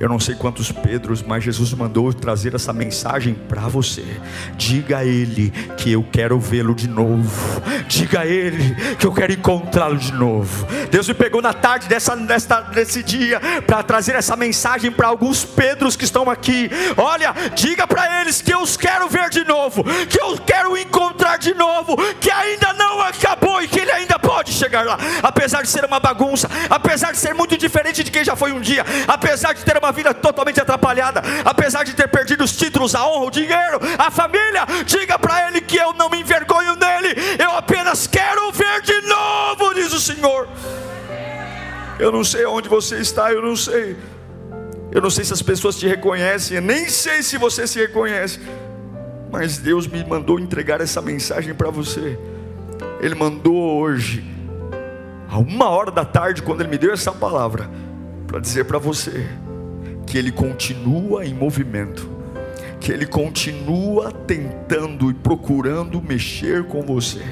Eu 0.00 0.08
não 0.08 0.18
sei 0.18 0.34
quantos 0.34 0.72
Pedros, 0.72 1.22
mas 1.22 1.44
Jesus 1.44 1.74
mandou 1.74 2.10
trazer 2.10 2.54
essa 2.54 2.72
mensagem 2.72 3.34
para 3.34 3.68
você. 3.68 4.02
Diga 4.56 4.98
a 4.98 5.04
Ele 5.04 5.50
que 5.76 5.92
eu 5.92 6.02
quero 6.10 6.40
vê-lo 6.40 6.74
de 6.74 6.88
novo. 6.88 7.62
Diga 7.86 8.20
a 8.20 8.26
Ele 8.26 8.74
que 8.96 9.06
eu 9.06 9.12
quero 9.12 9.34
encontrá-lo 9.34 9.98
de 9.98 10.10
novo. 10.10 10.66
Deus 10.90 11.06
me 11.06 11.12
pegou 11.12 11.42
na 11.42 11.52
tarde 11.52 11.86
dessa, 11.86 12.16
dessa, 12.16 12.62
desse 12.62 13.02
dia 13.02 13.38
para 13.66 13.82
trazer 13.82 14.14
essa 14.14 14.34
mensagem 14.36 14.90
para 14.90 15.08
alguns 15.08 15.44
Pedros 15.44 15.96
que 15.96 16.04
estão 16.04 16.30
aqui. 16.30 16.70
Olha, 16.96 17.34
diga 17.54 17.86
para 17.86 18.22
eles 18.22 18.40
que 18.40 18.54
eu 18.54 18.62
os 18.62 18.78
quero 18.78 19.08
ver 19.08 19.28
de 19.28 19.44
novo, 19.44 19.84
que 20.08 20.20
eu 20.20 20.38
quero 20.38 20.78
encontrar 20.78 21.36
de 21.36 21.52
novo, 21.52 21.96
que 22.18 22.30
ainda 22.30 22.72
não 22.72 23.02
acabou 23.02 23.39
e 23.60 23.66
que 23.66 23.80
Ele 23.80 23.90
ainda 23.90 24.18
pode 24.18 24.52
chegar 24.52 24.84
lá, 24.84 24.98
apesar 25.22 25.62
de 25.62 25.68
ser 25.68 25.84
uma 25.84 25.98
bagunça, 25.98 26.48
apesar 26.68 27.12
de 27.12 27.18
ser 27.18 27.34
muito 27.34 27.56
diferente 27.56 28.04
de 28.04 28.10
quem 28.10 28.22
já 28.22 28.36
foi 28.36 28.52
um 28.52 28.60
dia, 28.60 28.84
apesar 29.08 29.54
de 29.54 29.64
ter 29.64 29.78
uma 29.78 29.92
vida 29.92 30.12
totalmente 30.12 30.60
atrapalhada, 30.60 31.22
apesar 31.44 31.84
de 31.84 31.94
ter 31.94 32.08
perdido 32.08 32.44
os 32.44 32.56
títulos, 32.56 32.94
a 32.94 33.06
honra, 33.06 33.26
o 33.26 33.30
dinheiro, 33.30 33.80
a 33.98 34.10
família, 34.10 34.66
diga 34.84 35.18
para 35.18 35.48
ele 35.48 35.60
que 35.60 35.76
eu 35.76 35.94
não 35.94 36.10
me 36.10 36.20
envergonho 36.20 36.76
nele, 36.76 37.14
eu 37.38 37.52
apenas 37.52 38.06
quero 38.06 38.52
ver 38.52 38.82
de 38.82 39.00
novo, 39.02 39.74
diz 39.74 39.92
o 39.92 40.00
Senhor. 40.00 40.48
Eu 41.98 42.10
não 42.10 42.24
sei 42.24 42.44
onde 42.46 42.68
você 42.68 42.96
está, 42.96 43.32
eu 43.32 43.42
não 43.42 43.54
sei. 43.54 43.96
Eu 44.90 45.00
não 45.00 45.10
sei 45.10 45.24
se 45.24 45.32
as 45.32 45.42
pessoas 45.42 45.76
te 45.76 45.86
reconhecem, 45.86 46.56
eu 46.56 46.62
nem 46.62 46.88
sei 46.88 47.22
se 47.22 47.38
você 47.38 47.66
se 47.66 47.78
reconhece. 47.78 48.40
Mas 49.30 49.58
Deus 49.58 49.86
me 49.86 50.04
mandou 50.04 50.40
entregar 50.40 50.80
essa 50.80 51.00
mensagem 51.00 51.54
para 51.54 51.70
você. 51.70 52.18
Ele 53.00 53.14
mandou 53.14 53.56
hoje, 53.78 54.24
a 55.28 55.38
uma 55.38 55.68
hora 55.68 55.90
da 55.90 56.04
tarde, 56.04 56.42
quando 56.42 56.60
Ele 56.60 56.68
me 56.68 56.78
deu 56.78 56.92
essa 56.92 57.12
palavra, 57.12 57.70
para 58.26 58.38
dizer 58.38 58.64
para 58.64 58.78
você 58.78 59.26
que 60.06 60.18
Ele 60.18 60.30
continua 60.30 61.24
em 61.24 61.32
movimento, 61.32 62.08
que 62.78 62.92
Ele 62.92 63.06
continua 63.06 64.12
tentando 64.12 65.10
e 65.10 65.14
procurando 65.14 66.02
mexer 66.02 66.64
com 66.64 66.82
você. 66.82 67.22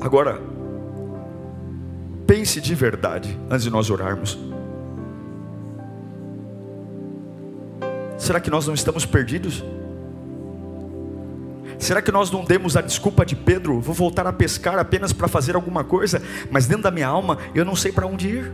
Agora, 0.00 0.40
pense 2.26 2.60
de 2.60 2.74
verdade 2.74 3.38
antes 3.48 3.64
de 3.64 3.70
nós 3.70 3.88
orarmos. 3.88 4.38
Será 8.18 8.38
que 8.38 8.50
nós 8.50 8.66
não 8.66 8.74
estamos 8.74 9.06
perdidos? 9.06 9.64
Será 11.82 12.00
que 12.00 12.12
nós 12.12 12.30
não 12.30 12.44
demos 12.44 12.76
a 12.76 12.80
desculpa 12.80 13.26
de 13.26 13.34
Pedro? 13.34 13.80
Vou 13.80 13.92
voltar 13.92 14.24
a 14.24 14.32
pescar 14.32 14.78
apenas 14.78 15.12
para 15.12 15.26
fazer 15.26 15.56
alguma 15.56 15.82
coisa, 15.82 16.22
mas 16.48 16.64
dentro 16.64 16.84
da 16.84 16.92
minha 16.92 17.08
alma 17.08 17.38
eu 17.56 17.64
não 17.64 17.74
sei 17.74 17.90
para 17.90 18.06
onde 18.06 18.28
ir. 18.28 18.52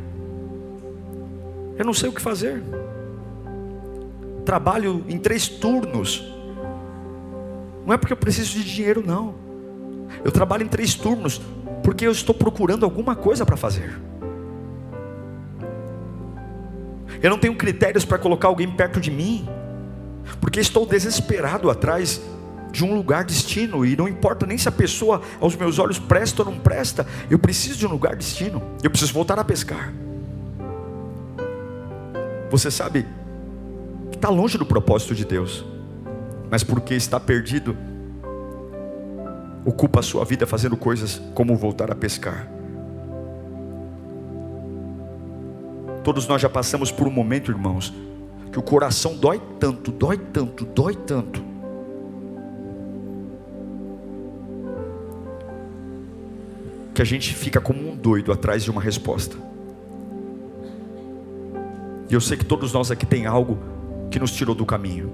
Eu 1.76 1.84
não 1.84 1.92
sei 1.92 2.08
o 2.08 2.12
que 2.12 2.22
fazer. 2.22 2.62
Trabalho 4.46 5.04
em 5.06 5.18
três 5.18 5.46
turnos. 5.46 6.24
Não 7.84 7.92
é 7.92 7.98
porque 7.98 8.14
eu 8.14 8.16
preciso 8.16 8.54
de 8.54 8.64
dinheiro, 8.64 9.04
não. 9.06 9.34
Eu 10.24 10.32
trabalho 10.32 10.62
em 10.62 10.68
três 10.68 10.94
turnos 10.94 11.38
porque 11.82 12.06
eu 12.06 12.12
estou 12.12 12.34
procurando 12.34 12.86
alguma 12.86 13.14
coisa 13.14 13.44
para 13.44 13.58
fazer. 13.58 14.00
Eu 17.22 17.28
não 17.28 17.36
tenho 17.38 17.54
critérios 17.54 18.06
para 18.06 18.16
colocar 18.16 18.48
alguém 18.48 18.70
perto 18.70 18.98
de 18.98 19.10
mim, 19.10 19.46
porque 20.40 20.60
estou 20.60 20.86
desesperado 20.86 21.68
atrás 21.68 22.22
de 22.78 22.84
um 22.84 22.94
lugar 22.94 23.24
destino, 23.24 23.84
e 23.84 23.96
não 23.96 24.06
importa 24.06 24.46
nem 24.46 24.56
se 24.56 24.68
a 24.68 24.72
pessoa 24.72 25.20
aos 25.40 25.56
meus 25.56 25.80
olhos 25.80 25.98
presta 25.98 26.42
ou 26.42 26.52
não 26.52 26.60
presta, 26.60 27.04
eu 27.28 27.36
preciso 27.36 27.76
de 27.76 27.86
um 27.88 27.90
lugar 27.90 28.14
destino, 28.14 28.62
eu 28.84 28.88
preciso 28.88 29.12
voltar 29.12 29.36
a 29.36 29.42
pescar. 29.42 29.92
Você 32.48 32.70
sabe 32.70 33.04
que 34.12 34.16
está 34.16 34.28
longe 34.28 34.56
do 34.56 34.64
propósito 34.64 35.12
de 35.12 35.24
Deus, 35.24 35.64
mas 36.48 36.62
porque 36.62 36.94
está 36.94 37.18
perdido, 37.18 37.76
ocupa 39.64 39.98
a 39.98 40.02
sua 40.02 40.24
vida 40.24 40.46
fazendo 40.46 40.76
coisas 40.76 41.20
como 41.34 41.56
voltar 41.56 41.90
a 41.90 41.96
pescar. 41.96 42.48
Todos 46.04 46.28
nós 46.28 46.40
já 46.40 46.48
passamos 46.48 46.92
por 46.92 47.08
um 47.08 47.10
momento, 47.10 47.50
irmãos, 47.50 47.92
que 48.52 48.58
o 48.60 48.62
coração 48.62 49.16
dói 49.16 49.42
tanto, 49.58 49.90
dói 49.90 50.16
tanto, 50.16 50.64
dói 50.64 50.94
tanto, 50.94 51.47
que 56.98 57.02
a 57.02 57.04
gente 57.04 57.32
fica 57.32 57.60
como 57.60 57.88
um 57.88 57.94
doido 57.94 58.32
atrás 58.32 58.64
de 58.64 58.72
uma 58.72 58.80
resposta. 58.80 59.36
E 62.10 62.12
eu 62.12 62.20
sei 62.20 62.36
que 62.36 62.44
todos 62.44 62.72
nós 62.72 62.90
aqui 62.90 63.06
tem 63.06 63.24
algo 63.24 63.56
que 64.10 64.18
nos 64.18 64.32
tirou 64.32 64.52
do 64.52 64.66
caminho. 64.66 65.08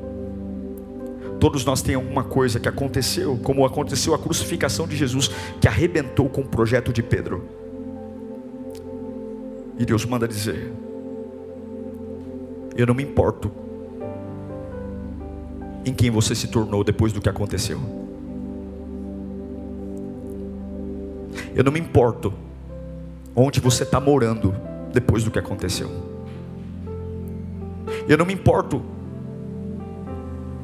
Todos 1.38 1.62
nós 1.62 1.82
tem 1.82 1.94
alguma 1.94 2.24
coisa 2.24 2.58
que 2.58 2.70
aconteceu, 2.70 3.38
como 3.42 3.66
aconteceu 3.66 4.14
a 4.14 4.18
crucificação 4.18 4.88
de 4.88 4.96
Jesus, 4.96 5.30
que 5.60 5.68
arrebentou 5.68 6.26
com 6.26 6.40
o 6.40 6.46
projeto 6.46 6.90
de 6.90 7.02
Pedro. 7.02 7.46
E 9.78 9.84
Deus 9.84 10.06
manda 10.06 10.26
dizer: 10.26 10.72
Eu 12.74 12.86
não 12.86 12.94
me 12.94 13.02
importo 13.02 13.52
em 15.84 15.92
quem 15.92 16.10
você 16.10 16.34
se 16.34 16.48
tornou 16.48 16.82
depois 16.82 17.12
do 17.12 17.20
que 17.20 17.28
aconteceu. 17.28 17.78
Eu 21.54 21.62
não 21.62 21.70
me 21.70 21.78
importo 21.78 22.34
onde 23.34 23.60
você 23.60 23.84
está 23.84 24.00
morando 24.00 24.54
depois 24.92 25.22
do 25.22 25.30
que 25.30 25.38
aconteceu. 25.38 25.90
Eu 28.08 28.18
não 28.18 28.26
me 28.26 28.34
importo 28.34 28.82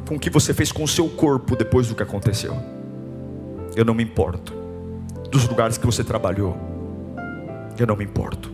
com 0.07 0.17
o 0.17 0.19
que 0.19 0.29
você 0.29 0.53
fez 0.53 0.73
com 0.73 0.83
o 0.83 0.89
seu 0.89 1.09
corpo 1.09 1.55
depois 1.55 1.87
do 1.89 1.95
que 1.95 2.03
aconteceu. 2.03 2.57
Eu 3.77 3.85
não 3.85 3.95
me 3.95 4.03
importo 4.03 4.53
dos 5.31 5.47
lugares 5.49 5.79
que 5.79 5.87
você 5.87 6.03
trabalhou. 6.03 6.57
Eu 7.79 7.87
não 7.87 7.97
me 7.97 8.05
importo. 8.05 8.53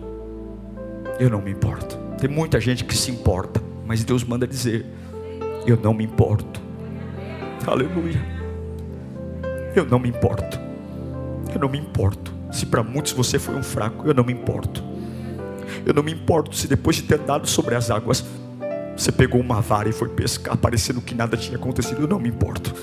Eu 1.18 1.30
não 1.30 1.40
me 1.40 1.50
importo. 1.50 1.96
Tem 2.18 2.28
muita 2.28 2.60
gente 2.60 2.84
que 2.84 2.96
se 2.96 3.10
importa, 3.10 3.62
mas 3.86 4.04
Deus 4.04 4.22
manda 4.22 4.46
dizer: 4.46 4.84
Eu 5.66 5.78
não 5.82 5.94
me 5.94 6.04
importo. 6.04 6.60
Aleluia. 7.66 8.22
Eu 9.74 9.86
não 9.86 9.98
me 9.98 10.10
importo. 10.10 10.65
Eu 11.56 11.60
não 11.60 11.70
me 11.70 11.78
importo. 11.78 12.34
Se 12.52 12.66
para 12.66 12.82
muitos 12.82 13.12
você 13.12 13.38
foi 13.38 13.54
um 13.54 13.62
fraco, 13.62 14.06
eu 14.06 14.12
não 14.12 14.22
me 14.22 14.32
importo. 14.32 14.84
Eu 15.86 15.94
não 15.94 16.02
me 16.02 16.12
importo 16.12 16.54
se 16.54 16.68
depois 16.68 16.96
de 16.96 17.04
ter 17.04 17.18
dado 17.18 17.46
sobre 17.46 17.74
as 17.74 17.90
águas, 17.90 18.22
você 18.94 19.10
pegou 19.10 19.40
uma 19.40 19.62
vara 19.62 19.88
e 19.88 19.92
foi 19.92 20.10
pescar, 20.10 20.54
parecendo 20.58 21.00
que 21.00 21.14
nada 21.14 21.34
tinha 21.34 21.56
acontecido. 21.56 22.02
Eu 22.02 22.08
não 22.08 22.18
me 22.18 22.28
importo. 22.28 22.74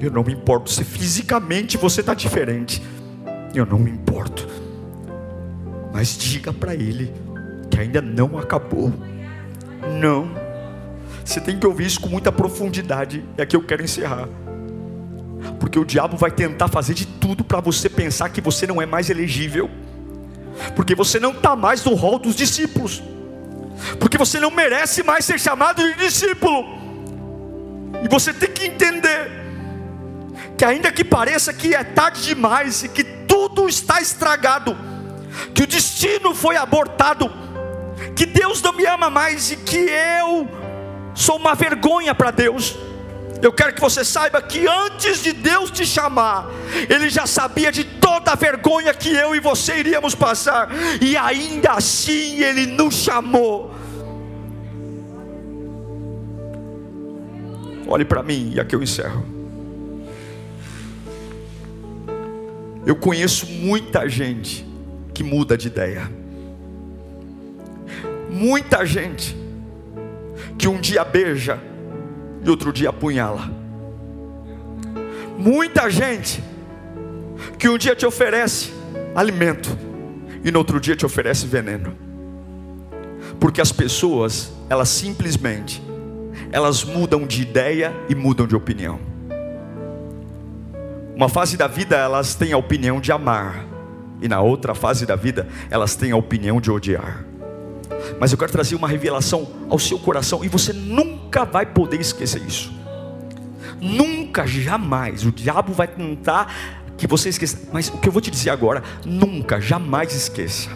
Eu 0.00 0.10
não 0.10 0.24
me 0.24 0.32
importo 0.32 0.68
se 0.68 0.82
fisicamente 0.82 1.76
você 1.76 2.00
está 2.00 2.12
diferente. 2.12 2.82
Eu 3.54 3.64
não 3.64 3.78
me 3.78 3.90
importo. 3.90 4.48
Mas 5.92 6.18
diga 6.18 6.52
para 6.52 6.74
ele 6.74 7.12
que 7.70 7.78
ainda 7.78 8.02
não 8.02 8.36
acabou. 8.36 8.92
Não. 10.00 10.28
Você 11.24 11.40
tem 11.40 11.56
que 11.56 11.66
ouvir 11.66 11.86
isso 11.86 12.00
com 12.00 12.08
muita 12.08 12.32
profundidade. 12.32 13.24
É 13.38 13.42
aqui 13.42 13.54
eu 13.54 13.62
quero 13.62 13.84
encerrar. 13.84 14.28
Porque 15.58 15.78
o 15.78 15.84
diabo 15.84 16.16
vai 16.16 16.30
tentar 16.30 16.68
fazer 16.68 16.94
de 16.94 17.06
tudo 17.06 17.44
para 17.44 17.60
você 17.60 17.88
pensar 17.88 18.28
que 18.28 18.40
você 18.40 18.66
não 18.66 18.80
é 18.80 18.86
mais 18.86 19.10
elegível, 19.10 19.70
porque 20.74 20.94
você 20.94 21.18
não 21.18 21.32
está 21.32 21.54
mais 21.54 21.84
no 21.84 21.94
rol 21.94 22.18
dos 22.18 22.34
discípulos, 22.34 23.02
porque 23.98 24.16
você 24.16 24.40
não 24.40 24.50
merece 24.50 25.02
mais 25.02 25.24
ser 25.24 25.38
chamado 25.38 25.82
de 25.82 25.94
discípulo, 25.94 26.64
e 28.02 28.08
você 28.08 28.32
tem 28.32 28.50
que 28.50 28.66
entender 28.66 29.30
que, 30.56 30.64
ainda 30.64 30.90
que 30.90 31.04
pareça 31.04 31.52
que 31.52 31.74
é 31.74 31.84
tarde 31.84 32.22
demais 32.22 32.82
e 32.84 32.88
que 32.88 33.04
tudo 33.04 33.68
está 33.68 34.00
estragado, 34.00 34.76
que 35.54 35.62
o 35.62 35.66
destino 35.66 36.34
foi 36.34 36.56
abortado, 36.56 37.30
que 38.14 38.24
Deus 38.24 38.62
não 38.62 38.72
me 38.72 38.86
ama 38.86 39.10
mais 39.10 39.50
e 39.50 39.56
que 39.56 39.76
eu 39.76 40.48
sou 41.14 41.36
uma 41.36 41.54
vergonha 41.54 42.14
para 42.14 42.30
Deus. 42.30 42.76
Eu 43.42 43.52
quero 43.52 43.74
que 43.74 43.80
você 43.80 44.04
saiba 44.04 44.40
que 44.40 44.66
antes 44.66 45.22
de 45.22 45.32
Deus 45.32 45.70
te 45.70 45.84
chamar, 45.84 46.48
Ele 46.88 47.08
já 47.10 47.26
sabia 47.26 47.70
de 47.70 47.84
toda 47.84 48.32
a 48.32 48.34
vergonha 48.34 48.92
que 48.94 49.14
eu 49.14 49.34
e 49.34 49.40
você 49.40 49.78
iríamos 49.78 50.14
passar, 50.14 50.68
e 51.00 51.16
ainda 51.16 51.72
assim 51.72 52.42
Ele 52.42 52.66
nos 52.66 52.94
chamou. 52.94 53.74
Olhe 57.86 58.04
para 58.04 58.22
mim 58.22 58.52
e 58.54 58.60
aqui 58.60 58.74
eu 58.74 58.82
encerro. 58.82 59.24
Eu 62.84 62.96
conheço 62.96 63.46
muita 63.46 64.08
gente 64.08 64.66
que 65.12 65.22
muda 65.22 65.56
de 65.56 65.68
ideia. 65.68 66.10
Muita 68.30 68.84
gente 68.84 69.36
que 70.58 70.66
um 70.68 70.80
dia 70.80 71.04
beija 71.04 71.60
e 72.44 72.50
outro 72.50 72.72
dia 72.72 72.90
apunhala. 72.90 73.50
Muita 75.38 75.90
gente 75.90 76.42
que 77.58 77.68
um 77.68 77.76
dia 77.76 77.94
te 77.94 78.06
oferece 78.06 78.72
alimento 79.14 79.76
e 80.44 80.50
no 80.50 80.58
outro 80.58 80.80
dia 80.80 80.96
te 80.96 81.04
oferece 81.04 81.46
veneno. 81.46 81.94
Porque 83.38 83.60
as 83.60 83.72
pessoas, 83.72 84.52
elas 84.68 84.88
simplesmente 84.88 85.82
elas 86.52 86.84
mudam 86.84 87.26
de 87.26 87.42
ideia 87.42 87.94
e 88.08 88.14
mudam 88.14 88.46
de 88.46 88.54
opinião. 88.54 88.98
Uma 91.14 91.28
fase 91.28 91.56
da 91.56 91.66
vida 91.66 91.96
elas 91.96 92.34
têm 92.34 92.52
a 92.52 92.58
opinião 92.58 93.00
de 93.00 93.10
amar, 93.10 93.64
e 94.20 94.28
na 94.28 94.40
outra 94.40 94.74
fase 94.74 95.06
da 95.06 95.16
vida 95.16 95.48
elas 95.70 95.96
têm 95.96 96.12
a 96.12 96.16
opinião 96.16 96.60
de 96.60 96.70
odiar. 96.70 97.24
Mas 98.20 98.32
eu 98.32 98.38
quero 98.38 98.52
trazer 98.52 98.74
uma 98.74 98.88
revelação 98.88 99.48
ao 99.68 99.78
seu 99.78 99.98
coração 99.98 100.44
e 100.44 100.48
você 100.48 100.72
nunca 100.72 101.15
vai 101.44 101.66
poder 101.66 102.00
esquecer 102.00 102.42
isso. 102.42 102.72
Nunca, 103.80 104.46
jamais. 104.46 105.24
O 105.24 105.32
diabo 105.32 105.72
vai 105.72 105.86
tentar 105.86 106.54
que 106.96 107.06
você 107.06 107.28
esqueça. 107.28 107.68
Mas 107.72 107.88
o 107.88 107.98
que 107.98 108.08
eu 108.08 108.12
vou 108.12 108.22
te 108.22 108.30
dizer 108.30 108.50
agora, 108.50 108.82
nunca, 109.04 109.60
jamais 109.60 110.14
esqueça. 110.14 110.70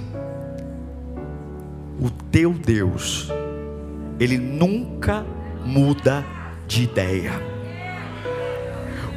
O 2.01 2.11
teu 2.11 2.53
Deus, 2.53 3.31
ele 4.19 4.39
nunca 4.39 5.25
muda 5.65 6.25
de 6.67 6.83
ideia. 6.83 7.33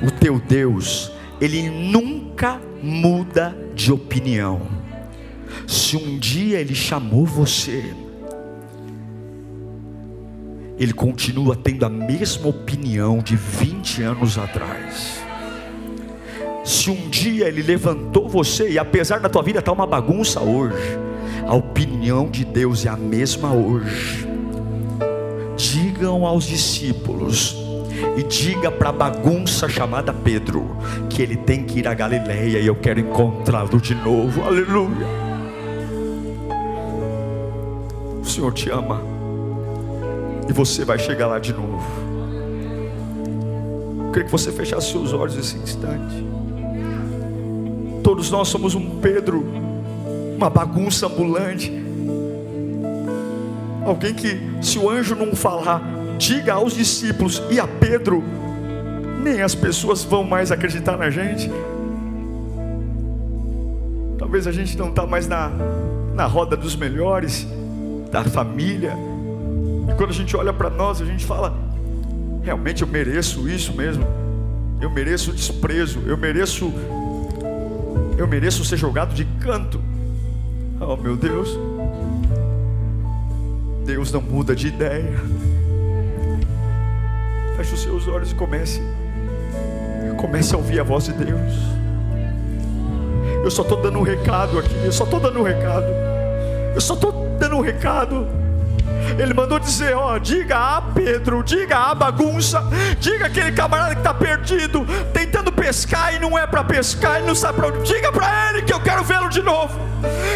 O 0.02 0.12
teu 0.12 0.40
Deus, 0.40 1.12
ele 1.40 1.70
nunca 1.70 2.60
muda 2.82 3.56
de 3.74 3.92
opinião. 3.92 4.62
Se 5.68 5.96
um 5.96 6.18
dia 6.18 6.60
Ele 6.60 6.76
chamou 6.76 7.26
você, 7.26 7.94
Ele 10.84 10.92
continua 10.92 11.56
tendo 11.56 11.86
a 11.86 11.90
mesma 11.90 12.50
opinião 12.50 13.20
de 13.20 13.38
20 13.38 14.04
anos 14.04 14.38
atrás. 14.38 15.24
Se 16.66 16.90
um 16.90 17.08
dia 17.10 17.48
Ele 17.48 17.62
levantou 17.62 18.28
você, 18.28 18.70
e 18.70 18.78
apesar 18.78 19.22
da 19.22 19.30
tua 19.30 19.42
vida 19.42 19.60
estar 19.60 19.72
uma 19.72 19.88
bagunça 19.88 20.42
hoje, 20.42 21.00
a 21.48 21.56
opinião 21.56 22.30
de 22.30 22.44
Deus 22.44 22.86
é 22.86 22.90
a 22.90 22.98
mesma 22.98 23.54
hoje. 23.54 24.28
Digam 25.56 26.26
aos 26.26 26.44
discípulos, 26.44 27.56
e 28.18 28.24
diga 28.24 28.70
para 28.70 28.90
a 28.90 28.92
bagunça 28.92 29.70
chamada 29.70 30.14
Pedro 30.14 30.76
que 31.10 31.22
ele 31.22 31.38
tem 31.38 31.64
que 31.64 31.80
ir 31.80 31.88
a 31.88 31.94
Galileia 31.94 32.60
e 32.60 32.68
eu 32.68 32.76
quero 32.76 33.00
encontrá-lo 33.00 33.80
de 33.80 33.96
novo. 33.96 34.44
Aleluia. 34.44 35.08
O 38.22 38.26
Senhor 38.26 38.52
te 38.52 38.70
ama 38.70 39.13
e 40.48 40.54
você 40.54 40.84
vai 40.84 41.00
chegar 41.00 41.28
lá 41.28 41.40
de 41.40 41.54
novo. 41.54 41.84
Eu 44.06 44.12
queria 44.12 44.26
que 44.26 44.32
você 44.32 44.52
fechasse 44.52 44.92
seus 44.92 45.14
olhos 45.14 45.36
nesse 45.36 45.58
instante. 45.58 46.24
Todos 48.04 48.30
nós 48.30 48.48
somos 48.50 48.76
um 48.76 49.00
Pedro, 49.00 49.44
uma 50.36 50.50
bagunça 50.50 51.08
ambulante. 51.08 51.72
Alguém 53.86 54.14
que, 54.14 54.40
se 54.62 54.78
o 54.78 54.90
anjo 54.90 55.16
não 55.16 55.36
falar, 55.36 55.82
diga 56.18 56.54
aos 56.54 56.74
discípulos 56.74 57.42
e 57.50 57.60
a 57.60 57.68
Pedro, 57.68 58.24
nem 59.22 59.42
as 59.42 59.56
pessoas 59.56 60.04
vão 60.04 60.24
mais 60.24 60.52
acreditar 60.52 60.98
na 60.98 61.10
gente. 61.10 61.50
Talvez 64.18 64.48
a 64.48 64.52
gente 64.52 64.78
não 64.78 64.90
está 64.90 65.06
mais 65.06 65.28
na, 65.28 65.52
na 66.14 66.26
roda 66.26 66.58
dos 66.58 66.76
melhores, 66.76 67.48
da 68.12 68.24
família. 68.24 68.98
E 69.94 69.96
quando 69.96 70.10
a 70.10 70.14
gente 70.14 70.36
olha 70.36 70.52
para 70.52 70.72
nós, 70.72 71.00
a 71.02 71.06
gente 71.06 71.24
fala: 71.24 71.54
realmente 72.42 72.82
eu 72.82 72.88
mereço 72.88 73.48
isso 73.48 73.74
mesmo. 73.74 74.04
Eu 74.82 74.90
mereço 74.90 75.32
desprezo. 75.32 76.02
Eu 76.08 76.18
mereço. 76.18 76.74
Eu 78.18 78.28
mereço 78.28 78.66
ser 78.66 78.78
jogado 78.78 79.14
de 79.14 79.24
canto. 79.40 79.80
Oh 80.82 80.98
meu 80.98 81.16
Deus. 81.16 81.58
Deus 83.86 84.12
não 84.12 84.22
muda 84.22 84.56
de 84.56 84.68
ideia. 84.68 85.14
Feche 87.56 87.76
os 87.76 87.82
seus 87.84 88.08
olhos 88.08 88.32
e 88.32 88.36
comece. 88.36 88.82
Comece 90.18 90.56
a 90.56 90.58
ouvir 90.58 90.80
a 90.80 90.84
voz 90.84 91.04
de 91.06 91.14
Deus. 91.14 91.54
Eu 93.44 93.52
só 93.52 93.62
estou 93.62 93.80
dando 93.80 94.00
um 94.00 94.04
recado 94.04 94.58
aqui. 94.58 94.74
Eu 94.84 94.92
só 94.92 95.04
estou 95.04 95.20
dando 95.20 95.40
um 95.40 95.44
recado. 95.44 95.86
Eu 96.74 96.82
só 96.82 96.96
estou 96.96 97.38
dando 97.38 97.58
um 97.58 97.62
recado. 97.62 98.43
Ele 99.18 99.34
mandou 99.34 99.60
dizer: 99.60 99.96
Ó, 99.96 100.18
diga 100.18 100.58
a 100.58 100.82
Pedro, 100.82 101.44
diga 101.44 101.78
a 101.78 101.96
bagunça, 101.96 102.64
diga 103.00 103.28
aquele 103.28 103.52
camarada 103.52 103.96
que 103.96 104.02
está 104.02 104.14
perdido, 104.14 104.86
tentando 105.14 105.52
pescar 105.52 106.14
e 106.14 106.20
não 106.20 106.38
é 106.38 106.46
para 106.46 106.64
pescar 106.64 107.22
e 107.22 107.24
não 107.24 107.36
sabe 107.36 107.60
para 107.60 107.68
onde. 107.68 107.84
Diga 107.84 108.12
para 108.12 108.50
ele 108.50 108.62
que 108.64 108.74
eu 108.74 108.80
quero 108.80 109.04
vê-lo 109.04 109.30
de 109.30 109.42
novo. 109.42 109.80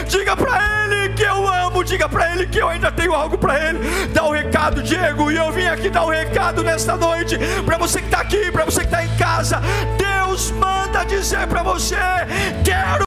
Diga 0.07 0.35
para 0.35 0.85
ele 0.85 1.09
que 1.09 1.23
eu 1.23 1.47
amo, 1.47 1.83
diga 1.83 2.07
para 2.07 2.31
ele 2.33 2.47
que 2.47 2.59
eu 2.59 2.69
ainda 2.69 2.91
tenho 2.91 3.13
algo 3.13 3.37
para 3.37 3.69
ele. 3.69 3.79
Dá 4.13 4.23
o 4.23 4.29
um 4.29 4.31
recado, 4.31 4.81
Diego, 4.81 5.31
e 5.31 5.35
eu 5.35 5.51
vim 5.51 5.67
aqui 5.67 5.89
dar 5.89 6.03
o 6.03 6.07
um 6.07 6.11
recado 6.11 6.63
nesta 6.63 6.95
noite 6.95 7.37
para 7.65 7.77
você 7.77 7.99
que 7.99 8.05
está 8.05 8.21
aqui, 8.21 8.51
para 8.51 8.65
você 8.65 8.81
que 8.81 8.85
está 8.85 9.03
em 9.03 9.17
casa. 9.17 9.61
Deus 9.97 10.51
manda 10.51 11.03
dizer 11.03 11.47
para 11.47 11.63
você: 11.63 11.97
quero 12.63 13.05